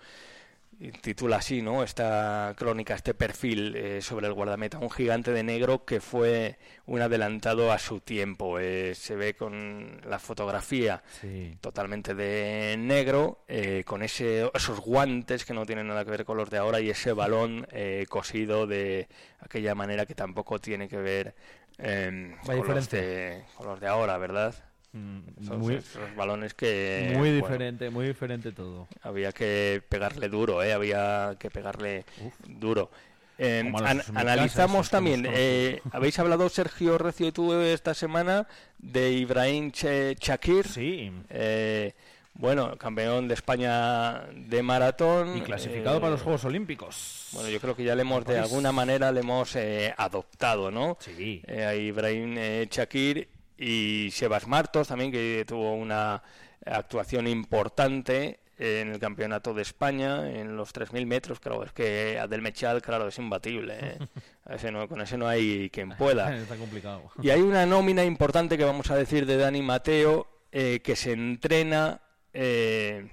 titula 1.01 1.37
así, 1.37 1.61
¿no? 1.61 1.83
Esta 1.83 2.53
crónica, 2.57 2.95
este 2.95 3.13
perfil 3.13 3.75
eh, 3.75 4.01
sobre 4.01 4.27
el 4.27 4.33
guardameta, 4.33 4.77
un 4.79 4.89
gigante 4.89 5.31
de 5.33 5.43
negro 5.43 5.83
que 5.83 5.99
fue 5.99 6.57
un 6.85 7.01
adelantado 7.01 7.71
a 7.73 7.79
su 7.79 7.99
tiempo. 7.99 8.59
Eh, 8.59 8.95
se 8.95 9.15
ve 9.15 9.33
con 9.33 9.99
la 10.07 10.19
fotografía 10.19 11.03
Sí. 11.19 11.57
totalmente 11.59 12.15
de 12.15 12.75
negro, 12.79 13.43
eh, 13.49 13.83
con 13.85 14.03
ese, 14.03 14.49
esos 14.53 14.79
guantes 14.79 15.43
que 15.43 15.53
no 15.53 15.65
tienen 15.65 15.87
nada 15.87 16.05
que 16.05 16.11
ver 16.11 16.23
con 16.23 16.37
los 16.37 16.49
de 16.49 16.57
ahora 16.59 16.79
y 16.79 16.89
ese 16.89 17.11
balón 17.11 17.67
eh, 17.71 18.05
cosido 18.07 18.65
de 18.65 19.09
aquella 19.41 19.75
manera 19.75 20.05
que 20.05 20.15
tampoco 20.15 20.59
tiene 20.59 20.87
que 20.87 20.97
ver 20.97 21.35
eh, 21.77 22.35
con, 22.45 22.67
los 22.75 22.89
de, 22.89 23.43
con 23.57 23.67
los 23.67 23.79
de 23.81 23.87
ahora, 23.87 24.17
¿verdad? 24.17 24.55
Mm, 24.91 25.19
Esos, 25.43 25.57
Muy, 25.59 25.75
esos 25.75 26.15
balones 26.15 26.53
que 26.55 27.11
muy 27.13 27.29
bueno, 27.29 27.35
diferente, 27.35 27.89
muy 27.91 28.07
diferente 28.07 28.51
todo. 28.51 28.87
había 29.03 29.31
que 29.31 29.83
pegarle 29.87 30.29
duro, 30.29 30.63
¿eh? 30.63 30.73
había 30.73 31.35
que 31.39 31.51
pegarle 31.51 32.05
Uf. 32.25 32.33
duro. 32.47 32.89
Eh, 33.37 33.59
an- 33.59 33.71
Mikasa, 33.71 34.11
analizamos 34.19 34.89
también, 34.89 35.25
eh, 35.31 35.79
habéis 35.91 36.17
hablado 36.19 36.49
Sergio 36.49 36.97
Recio 36.97 37.27
y 37.27 37.31
tú 37.31 37.53
esta 37.53 37.93
semana 37.93 38.47
de 38.79 39.11
Ibrahim 39.11 39.71
Shakir, 39.71 40.67
Sí. 40.67 41.11
eh, 41.29 41.93
bueno, 42.33 42.75
campeón 42.77 43.27
de 43.27 43.35
España 43.35 44.23
de 44.33 44.63
maratón. 44.63 45.37
Y 45.37 45.41
clasificado 45.41 45.97
eh, 45.97 46.01
para 46.01 46.11
los 46.13 46.21
Juegos 46.21 46.43
Olímpicos. 46.45 47.29
Bueno, 47.33 47.49
yo 47.49 47.59
creo 47.61 47.75
que 47.75 47.83
ya 47.83 47.95
le 47.95 48.01
hemos, 48.01 48.19
de 48.25 48.33
París. 48.33 48.41
alguna 48.41 48.71
manera, 48.71 49.11
le 49.11 49.19
hemos 49.21 49.55
eh, 49.55 49.93
adoptado, 49.97 50.71
¿no? 50.71 50.97
Sí. 50.99 51.41
Eh, 51.47 51.63
a 51.63 51.75
Ibrahim 51.75 52.35
Shakir 52.69 53.27
y 53.59 54.09
Sebas 54.11 54.47
Martos 54.47 54.87
también, 54.87 55.11
que 55.11 55.43
tuvo 55.45 55.73
una 55.73 56.23
actuación 56.65 57.27
importante 57.27 58.39
en 58.57 58.89
el 58.89 58.99
Campeonato 58.99 59.53
de 59.53 59.61
España, 59.61 60.29
en 60.29 60.55
los 60.55 60.73
3.000 60.73 61.05
metros. 61.05 61.39
Claro, 61.39 61.63
es 61.63 61.71
que 61.71 62.19
Adel 62.19 62.41
Mechal, 62.41 62.81
claro, 62.81 63.07
es 63.07 63.17
imbatible. 63.17 63.77
¿eh? 63.81 63.97
Ese 64.49 64.71
no, 64.71 64.87
con 64.87 65.01
ese 65.01 65.17
no 65.17 65.27
hay 65.27 65.69
quien 65.69 65.89
pueda. 65.91 66.35
Está 66.41 66.55
complicado. 66.55 67.03
Y 67.21 67.29
hay 67.29 67.41
una 67.41 67.65
nómina 67.65 68.03
importante 68.03 68.57
que 68.57 68.63
vamos 68.63 68.89
a 68.91 68.95
decir 68.95 69.25
de 69.25 69.37
Dani 69.37 69.61
Mateo, 69.61 70.27
eh, 70.51 70.81
que 70.83 70.95
se 70.95 71.11
entrena 71.11 72.01
eh, 72.33 73.11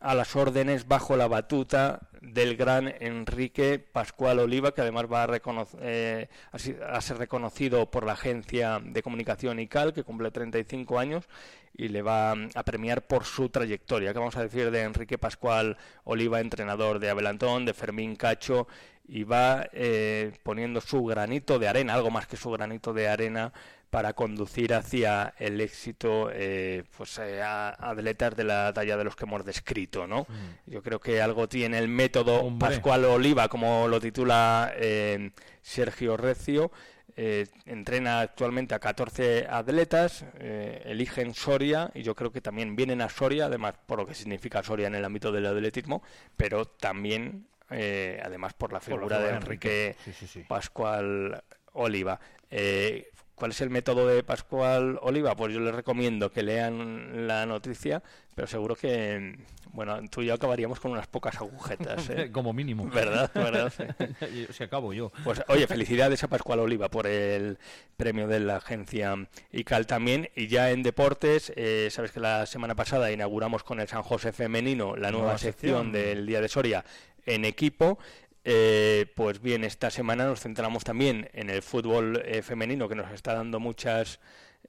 a 0.00 0.14
las 0.14 0.36
órdenes 0.36 0.86
bajo 0.86 1.16
la 1.16 1.26
batuta 1.26 2.07
del 2.20 2.56
gran 2.56 2.92
Enrique 3.00 3.78
Pascual 3.78 4.38
Oliva, 4.40 4.72
que 4.72 4.80
además 4.80 5.06
va 5.10 5.24
a, 5.24 5.40
eh, 5.80 6.28
a 6.50 7.00
ser 7.00 7.18
reconocido 7.18 7.90
por 7.90 8.04
la 8.04 8.12
agencia 8.12 8.80
de 8.82 9.02
comunicación 9.02 9.60
ICAL, 9.60 9.92
que 9.92 10.04
cumple 10.04 10.30
35 10.30 10.98
años, 10.98 11.28
y 11.74 11.88
le 11.88 12.02
va 12.02 12.32
a 12.32 12.62
premiar 12.64 13.06
por 13.06 13.24
su 13.24 13.48
trayectoria. 13.50 14.12
¿Qué 14.12 14.18
vamos 14.18 14.36
a 14.36 14.42
decir 14.42 14.70
de 14.70 14.82
Enrique 14.82 15.16
Pascual 15.16 15.76
Oliva, 16.04 16.40
entrenador 16.40 16.98
de 16.98 17.10
Abelantón, 17.10 17.64
de 17.64 17.74
Fermín 17.74 18.16
Cacho? 18.16 18.66
Y 19.08 19.24
va 19.24 19.68
eh, 19.72 20.32
poniendo 20.42 20.80
su 20.80 21.02
granito 21.04 21.58
de 21.58 21.66
arena, 21.66 21.94
algo 21.94 22.10
más 22.10 22.26
que 22.26 22.36
su 22.36 22.50
granito 22.50 22.92
de 22.92 23.08
arena, 23.08 23.52
para 23.90 24.12
conducir 24.12 24.74
hacia 24.74 25.32
el 25.38 25.62
éxito 25.62 26.28
eh, 26.30 26.84
pues 26.94 27.18
eh, 27.18 27.40
a 27.40 27.70
atletas 27.90 28.36
de 28.36 28.44
la 28.44 28.70
talla 28.74 28.98
de 28.98 29.04
los 29.04 29.16
que 29.16 29.24
hemos 29.24 29.46
descrito, 29.46 30.06
¿no? 30.06 30.26
Yo 30.66 30.82
creo 30.82 31.00
que 31.00 31.22
algo 31.22 31.48
tiene 31.48 31.78
el 31.78 31.88
método 31.88 32.42
Hombre. 32.42 32.68
Pascual 32.68 33.06
Oliva, 33.06 33.48
como 33.48 33.88
lo 33.88 33.98
titula 33.98 34.72
eh, 34.76 35.30
Sergio 35.62 36.18
Recio. 36.18 36.70
eh, 37.16 37.46
entrena 37.64 38.20
actualmente 38.20 38.74
a 38.74 38.78
14 38.78 39.46
atletas, 39.50 40.24
eligen 40.38 41.32
Soria 41.34 41.90
y 41.94 42.02
yo 42.02 42.14
creo 42.14 42.30
que 42.30 42.40
también 42.42 42.76
vienen 42.76 43.00
a 43.00 43.08
Soria, 43.08 43.46
además 43.46 43.74
por 43.86 43.98
lo 43.98 44.06
que 44.06 44.14
significa 44.14 44.62
Soria 44.62 44.86
en 44.86 44.94
el 44.96 45.04
ámbito 45.04 45.32
del 45.32 45.46
atletismo, 45.46 46.02
pero 46.36 46.66
también, 46.66 47.46
eh, 47.70 48.20
además 48.24 48.54
por 48.54 48.72
la 48.72 48.80
Por 48.80 48.88
la 48.88 48.96
figura 48.96 49.18
de 49.18 49.24
figura 49.24 49.38
de 49.38 49.44
Enrique 49.44 49.86
Enrique. 49.86 49.96
Sí, 50.04 50.12
sí, 50.12 50.26
sí. 50.26 50.44
Pascual 50.48 51.42
Oliva. 51.72 52.20
Eh, 52.50 53.10
¿Cuál 53.38 53.52
es 53.52 53.60
el 53.60 53.70
método 53.70 54.08
de 54.08 54.24
Pascual 54.24 54.98
Oliva? 55.00 55.36
Pues 55.36 55.54
yo 55.54 55.60
les 55.60 55.72
recomiendo 55.72 56.32
que 56.32 56.42
lean 56.42 57.28
la 57.28 57.46
noticia, 57.46 58.02
pero 58.34 58.48
seguro 58.48 58.74
que, 58.74 59.38
bueno, 59.72 60.00
tú 60.10 60.22
y 60.22 60.26
yo 60.26 60.34
acabaríamos 60.34 60.80
con 60.80 60.90
unas 60.90 61.06
pocas 61.06 61.36
agujetas, 61.36 62.10
¿eh? 62.10 62.30
Como 62.32 62.52
mínimo. 62.52 62.88
¿Verdad? 62.88 63.30
¿Verdad? 63.32 63.72
Si 64.50 64.64
acabo 64.64 64.92
yo. 64.92 65.12
Pues 65.22 65.40
oye, 65.46 65.68
felicidades 65.68 66.24
a 66.24 66.28
Pascual 66.28 66.58
Oliva 66.58 66.88
por 66.88 67.06
el 67.06 67.58
premio 67.96 68.26
de 68.26 68.40
la 68.40 68.56
agencia 68.56 69.14
ICAL 69.52 69.86
también. 69.86 70.30
Y 70.34 70.48
ya 70.48 70.72
en 70.72 70.82
deportes, 70.82 71.52
eh, 71.54 71.88
sabes 71.92 72.10
que 72.10 72.18
la 72.18 72.44
semana 72.46 72.74
pasada 72.74 73.12
inauguramos 73.12 73.62
con 73.62 73.78
el 73.78 73.86
San 73.86 74.02
José 74.02 74.32
Femenino 74.32 74.96
la 74.96 75.12
nueva, 75.12 75.26
Nueva 75.26 75.38
sección 75.38 75.86
sección. 75.86 75.92
del 75.92 76.26
Día 76.26 76.40
de 76.40 76.48
Soria 76.48 76.84
en 77.28 77.44
equipo. 77.44 77.98
Eh, 78.44 79.06
pues 79.14 79.40
bien, 79.42 79.64
esta 79.64 79.90
semana 79.90 80.24
nos 80.24 80.40
centramos 80.40 80.84
también 80.84 81.28
en 81.34 81.50
el 81.50 81.62
fútbol 81.62 82.22
eh, 82.24 82.42
femenino 82.42 82.88
que 82.88 82.94
nos 82.94 83.12
está 83.12 83.34
dando 83.34 83.60
muchas 83.60 84.20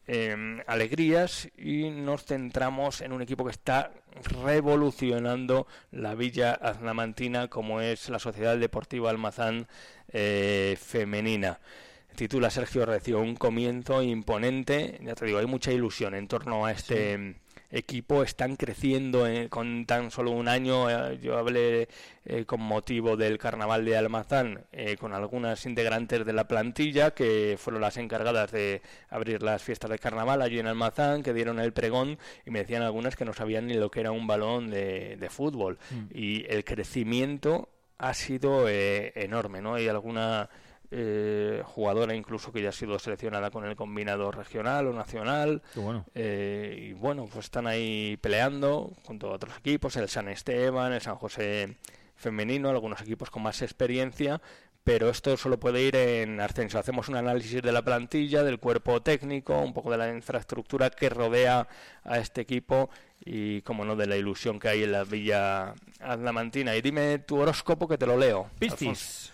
eh, 0.08 0.64
alegrías 0.66 1.50
y 1.56 1.90
nos 1.92 2.26
centramos 2.26 3.02
en 3.02 3.14
un 3.14 3.22
equipo 3.22 3.46
que 3.46 3.52
está 3.52 3.92
revolucionando 4.44 5.68
la 5.92 6.16
villa 6.16 6.54
aznamantina 6.54 7.48
como 7.48 7.80
es 7.80 8.10
la 8.10 8.18
Sociedad 8.18 8.58
Deportiva 8.58 9.12
Almazán 9.12 9.68
eh, 10.12 10.78
Femenina. 10.82 11.60
Titula 12.16 12.50
Sergio 12.50 12.86
Recio 12.86 13.20
un 13.20 13.36
comienzo 13.36 14.02
imponente, 14.02 15.00
ya 15.04 15.14
te 15.16 15.26
digo, 15.26 15.38
hay 15.38 15.46
mucha 15.46 15.72
ilusión 15.72 16.16
en 16.16 16.28
torno 16.28 16.66
a 16.66 16.72
este 16.72 17.36
equipo 17.72 18.24
están 18.24 18.56
creciendo 18.56 19.28
con 19.50 19.86
tan 19.86 20.12
solo 20.12 20.32
un 20.32 20.48
año. 20.48 20.90
Eh, 20.90 21.20
yo 21.22 21.38
hablé 21.38 21.88
eh, 22.26 22.46
con 22.46 22.62
motivo 22.62 23.16
del 23.16 23.38
carnaval 23.38 23.86
de 23.86 23.98
Almazán 23.98 24.66
eh, 24.72 24.98
con 24.98 25.14
algunas 25.14 25.66
integrantes 25.66 26.26
de 26.26 26.34
la 26.34 26.48
plantilla 26.48 27.12
que 27.12 27.58
fueron 27.60 27.82
las 27.82 27.98
encargadas 27.98 28.52
de 28.52 28.82
abrir 29.10 29.44
las 29.44 29.62
fiestas 29.62 29.92
de 29.92 30.00
carnaval 30.00 30.42
allí 30.42 30.60
en 30.60 30.68
Almazán, 30.68 31.24
que 31.24 31.34
dieron 31.34 31.60
el 31.60 31.74
pregón 31.74 32.18
y 32.46 32.52
me 32.52 32.60
decían 32.60 32.82
algunas 32.82 33.16
que 33.16 33.26
no 33.26 33.34
sabían 33.34 33.68
ni 33.68 33.76
lo 33.76 33.92
que 33.92 34.00
era 34.00 34.12
un 34.12 34.28
balón 34.28 34.70
de, 34.70 35.28
fútbol. 35.30 35.78
Mm. 35.92 36.06
Y 36.12 36.46
el 36.50 36.64
crecimiento 36.64 37.70
ha 38.00 38.14
sido 38.14 38.68
enorme, 38.68 39.62
¿no? 39.62 39.76
Hay 39.76 39.88
alguna 39.88 40.50
eh, 40.92 41.62
jugadora 41.66 42.16
incluso 42.16 42.52
que 42.52 42.62
ya 42.62 42.70
ha 42.70 42.72
sido 42.72 42.98
seleccionada 42.98 43.52
con 43.52 43.66
el 43.66 43.76
combinado 43.76 44.32
regional 44.32 44.88
o 44.88 44.94
nacional. 44.94 45.62
Eh, 46.16 46.90
y 46.90 46.94
bueno, 46.94 47.28
pues 47.32 47.46
están 47.46 47.68
ahí 47.68 48.18
peleando 48.22 48.92
junto 49.04 49.30
a 49.30 49.34
otros 49.34 49.58
equipos, 49.58 49.96
el 49.98 50.10
San 50.10 50.28
Esteban, 50.30 50.94
el 50.94 51.02
San 51.02 51.16
José 51.16 51.78
femenino, 52.16 52.70
algunos 52.70 53.02
equipos 53.02 53.30
con 53.30 53.44
más 53.44 53.62
experiencia, 53.62 54.42
pero 54.84 55.10
esto 55.10 55.38
solo 55.38 55.60
puede 55.60 55.84
ir 55.84 55.96
en 55.96 56.42
ascenso. 56.42 56.80
Hacemos 56.80 57.08
un 57.08 57.16
análisis 57.16 57.62
de 57.62 57.72
la 57.72 57.84
plantilla, 57.84 58.44
del 58.44 58.60
cuerpo 58.60 59.02
técnico, 59.02 59.60
un 59.60 59.74
poco 59.74 59.92
de 59.92 59.98
la 59.98 60.14
infraestructura 60.14 60.90
que 60.90 61.10
rodea 61.10 61.68
a 62.04 62.18
este 62.18 62.42
equipo 62.42 62.90
y, 63.24 63.62
como 63.62 63.86
no, 63.86 63.96
de 63.96 64.08
la 64.08 64.18
ilusión 64.18 64.60
que 64.60 64.70
hay 64.70 64.84
en 64.84 64.92
la 64.92 65.04
Villa 65.04 65.76
Adlamantina. 66.00 66.76
Y 66.76 66.82
dime 66.82 67.20
tu 67.20 67.38
horóscopo 67.38 67.88
que 67.88 67.98
te 67.98 68.08
lo 68.08 68.18
leo. 68.18 68.50
Piscis. 68.58 69.32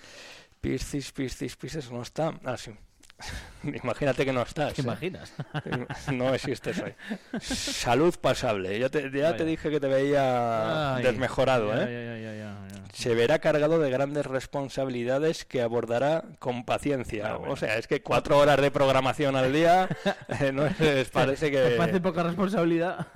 Piscis, 0.66 1.12
Piscis, 1.12 1.56
Piscis 1.56 1.92
no 1.92 2.02
está. 2.02 2.34
Ah, 2.44 2.58
sí. 2.58 2.72
Imagínate 3.84 4.26
que 4.26 4.34
no 4.34 4.42
estás. 4.42 4.74
¿Te 4.74 4.82
imaginas? 4.82 5.34
No 6.12 6.34
existes 6.34 6.82
hoy. 6.82 6.94
Salud 7.40 8.14
pasable. 8.20 8.78
Ya 8.80 8.90
te, 8.90 9.10
ya 9.12 9.36
te 9.36 9.46
dije 9.46 9.70
que 9.70 9.80
te 9.80 9.88
veía 9.88 10.98
desmejorado. 11.02 11.72
¿eh? 11.74 12.46
Se 12.94 13.14
verá 13.14 13.40
cargado 13.40 13.80
de 13.80 13.90
grandes 13.90 14.26
responsabilidades 14.26 15.44
que 15.44 15.62
abordará 15.62 16.24
con 16.40 16.64
paciencia. 16.64 17.34
Ah, 17.34 17.38
o 17.38 17.58
sea, 17.58 17.78
es 17.78 17.88
que 17.88 18.02
cuatro 18.02 18.38
horas 18.38 18.62
de 18.62 18.72
programación 18.72 19.36
al 19.36 19.52
día 19.52 19.90
eh, 20.40 20.52
no 20.54 20.66
es, 20.66 21.10
parece 21.10 21.52
que... 21.52 21.58
¿Te 21.58 21.78
parece 21.78 22.00
poca 22.00 22.24
responsabilidad? 22.24 23.08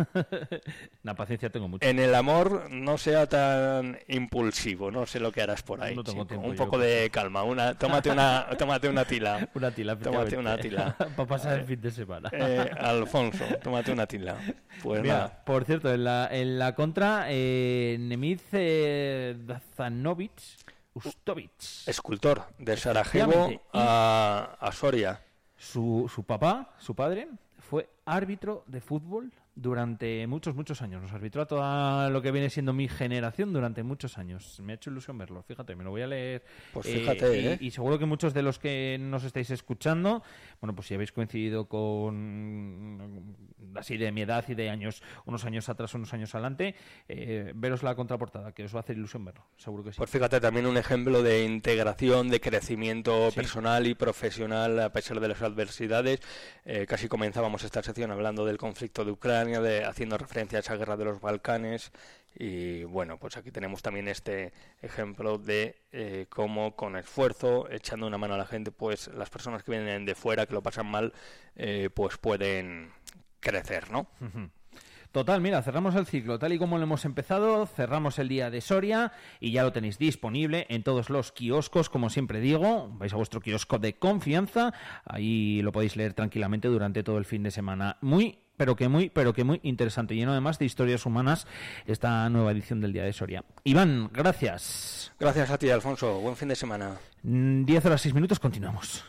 La 1.03 1.15
paciencia 1.15 1.49
tengo 1.49 1.69
mucho. 1.69 1.87
En 1.87 1.99
el 1.99 2.13
amor 2.13 2.69
no 2.69 2.97
sea 2.97 3.27
tan 3.27 3.99
impulsivo. 4.07 4.91
No 4.91 5.05
sé 5.05 5.19
lo 5.19 5.31
que 5.31 5.41
harás 5.41 5.63
por 5.63 5.81
ahí. 5.81 5.95
Un 5.97 6.55
poco 6.55 6.77
de 6.77 7.09
calma. 7.09 7.43
Una, 7.43 7.77
tómate, 7.77 8.11
una, 8.11 8.47
tómate 8.57 8.89
una 8.89 9.05
tila. 9.05 9.47
Una 9.53 9.71
tila 9.71 9.88
Tómate 9.97 10.37
una 10.37 10.57
tila. 10.57 10.95
Para 11.15 11.27
pasar 11.27 11.59
el 11.59 11.65
fin 11.65 11.81
de 11.81 11.91
semana. 11.91 12.29
Eh, 12.31 12.69
Alfonso, 12.77 13.43
tómate 13.63 13.91
una 13.91 14.05
tila. 14.05 14.37
Pues 14.81 15.03
nada. 15.03 15.43
Por 15.45 15.65
cierto, 15.65 15.93
en 15.93 16.03
la, 16.03 16.27
en 16.31 16.59
la 16.59 16.75
contra, 16.75 17.25
eh, 17.29 17.97
Nemid 17.99 18.39
eh, 18.51 19.35
Dazanovic, 19.45 20.41
Escultor 21.85 22.43
de 22.57 22.77
Sarajevo 22.77 23.61
a, 23.73 24.57
a 24.59 24.71
Soria. 24.71 25.21
Su, 25.55 26.09
su 26.13 26.23
papá, 26.23 26.73
su 26.79 26.95
padre, 26.95 27.27
fue 27.57 27.89
árbitro 28.05 28.63
de 28.67 28.81
fútbol 28.81 29.31
durante 29.55 30.25
muchos, 30.27 30.55
muchos 30.55 30.81
años. 30.81 31.01
Nos 31.01 31.11
arbitró 31.11 31.41
a 31.41 31.45
toda 31.45 32.09
lo 32.09 32.21
que 32.21 32.31
viene 32.31 32.49
siendo 32.49 32.73
mi 32.73 32.87
generación 32.87 33.53
durante 33.53 33.83
muchos 33.83 34.17
años. 34.17 34.59
Me 34.61 34.73
ha 34.73 34.75
hecho 34.75 34.89
ilusión 34.89 35.17
verlo, 35.17 35.43
fíjate, 35.43 35.75
me 35.75 35.83
lo 35.83 35.91
voy 35.91 36.01
a 36.01 36.07
leer. 36.07 36.43
Pues 36.73 36.87
fíjate, 36.87 37.53
¿eh? 37.53 37.57
y, 37.59 37.71
seguro 37.71 37.99
que 37.99 38.05
muchos 38.05 38.33
de 38.33 38.41
los 38.41 38.59
que 38.59 38.97
nos 38.99 39.23
estáis 39.23 39.49
escuchando, 39.49 40.23
bueno, 40.61 40.75
pues 40.75 40.87
si 40.87 40.93
habéis 40.93 41.11
coincidido 41.11 41.67
con 41.67 43.35
así 43.75 43.97
de 43.97 44.11
mi 44.11 44.21
edad 44.21 44.45
y 44.47 44.55
de 44.55 44.69
años, 44.69 45.03
unos 45.25 45.45
años 45.45 45.69
atrás, 45.69 45.93
unos 45.93 46.13
años 46.13 46.33
adelante, 46.33 46.75
eh, 47.07 47.51
veros 47.55 47.83
la 47.83 47.95
contraportada, 47.95 48.51
que 48.53 48.63
os 48.63 48.73
va 48.73 48.79
a 48.79 48.81
hacer 48.81 48.97
ilusión 48.97 49.25
verlo, 49.25 49.45
seguro 49.57 49.83
que 49.83 49.91
sí. 49.91 49.97
Pues 49.97 50.09
fíjate, 50.09 50.39
también 50.39 50.65
un 50.65 50.77
ejemplo 50.77 51.21
de 51.21 51.43
integración, 51.43 52.29
de 52.29 52.39
crecimiento 52.39 53.29
personal 53.35 53.85
y 53.87 53.95
profesional 53.95 54.79
a 54.79 54.91
pesar 54.91 55.19
de 55.19 55.27
las 55.27 55.41
adversidades. 55.41 56.19
Eh, 56.65 56.85
casi 56.87 57.07
comenzábamos 57.07 57.63
esta 57.63 57.83
sección 57.83 58.11
hablando 58.11 58.45
del 58.45 58.57
conflicto 58.57 59.05
de 59.05 59.11
Ucrania 59.11 59.48
de, 59.57 59.85
haciendo 59.85 60.17
referencia 60.17 60.59
a 60.59 60.61
esa 60.61 60.75
guerra 60.75 60.97
de 60.97 61.05
los 61.05 61.19
Balcanes. 61.21 61.91
Y 62.37 62.83
bueno, 62.83 63.17
pues 63.17 63.37
aquí 63.37 63.51
tenemos 63.51 63.81
también 63.81 64.07
este 64.07 64.53
ejemplo 64.81 65.37
de 65.37 65.75
eh, 65.91 66.27
cómo 66.29 66.75
con 66.75 66.95
esfuerzo, 66.95 67.69
echando 67.71 68.07
una 68.07 68.17
mano 68.17 68.35
a 68.35 68.37
la 68.37 68.45
gente, 68.45 68.71
pues 68.71 69.07
las 69.07 69.29
personas 69.29 69.63
que 69.63 69.71
vienen 69.71 70.05
de 70.05 70.15
fuera, 70.15 70.45
que 70.45 70.53
lo 70.53 70.61
pasan 70.61 70.85
mal, 70.85 71.13
eh, 71.55 71.89
pues 71.93 72.17
pueden 72.17 72.91
crecer, 73.39 73.89
¿no? 73.89 74.07
Total, 75.11 75.41
mira, 75.41 75.63
cerramos 75.63 75.95
el 75.95 76.05
ciclo 76.05 76.37
tal 76.37 76.53
y 76.53 76.59
como 76.59 76.77
lo 76.77 76.83
hemos 76.83 77.03
empezado, 77.03 77.65
cerramos 77.65 78.19
el 78.19 78.29
día 78.29 78.51
de 78.51 78.61
Soria 78.61 79.11
y 79.39 79.51
ya 79.51 79.63
lo 79.63 79.73
tenéis 79.73 79.97
disponible 79.97 80.67
en 80.69 80.83
todos 80.83 81.09
los 81.09 81.31
kioscos, 81.31 81.89
como 81.89 82.11
siempre 82.11 82.39
digo, 82.39 82.89
vais 82.93 83.11
a 83.11 83.15
vuestro 83.15 83.41
kiosco 83.41 83.79
de 83.79 83.97
confianza, 83.97 84.71
ahí 85.05 85.63
lo 85.63 85.71
podéis 85.71 85.95
leer 85.95 86.13
tranquilamente 86.13 86.67
durante 86.67 87.01
todo 87.01 87.17
el 87.17 87.25
fin 87.25 87.41
de 87.41 87.49
semana. 87.49 87.97
Muy 88.01 88.37
pero 88.59 88.75
que 88.75 88.89
muy, 88.89 89.09
pero 89.09 89.31
que 89.31 89.45
muy 89.45 89.61
interesante, 89.63 90.15
lleno 90.15 90.33
además 90.33 90.59
de 90.59 90.65
historias 90.65 91.05
humanas 91.05 91.47
esta 91.87 92.29
nueva 92.29 92.51
edición 92.51 92.81
del 92.81 92.91
Día 92.91 93.05
de 93.05 93.13
Soria. 93.13 93.45
Iván, 93.63 94.09
gracias. 94.11 95.13
Gracias 95.17 95.49
a 95.49 95.57
ti, 95.57 95.69
Alfonso. 95.69 96.19
Buen 96.19 96.35
fin 96.35 96.49
de 96.49 96.57
semana. 96.57 96.97
10 97.23 97.23
mm, 97.23 97.87
horas 97.87 98.01
6 98.01 98.13
minutos, 98.13 98.37
continuamos. 98.37 99.05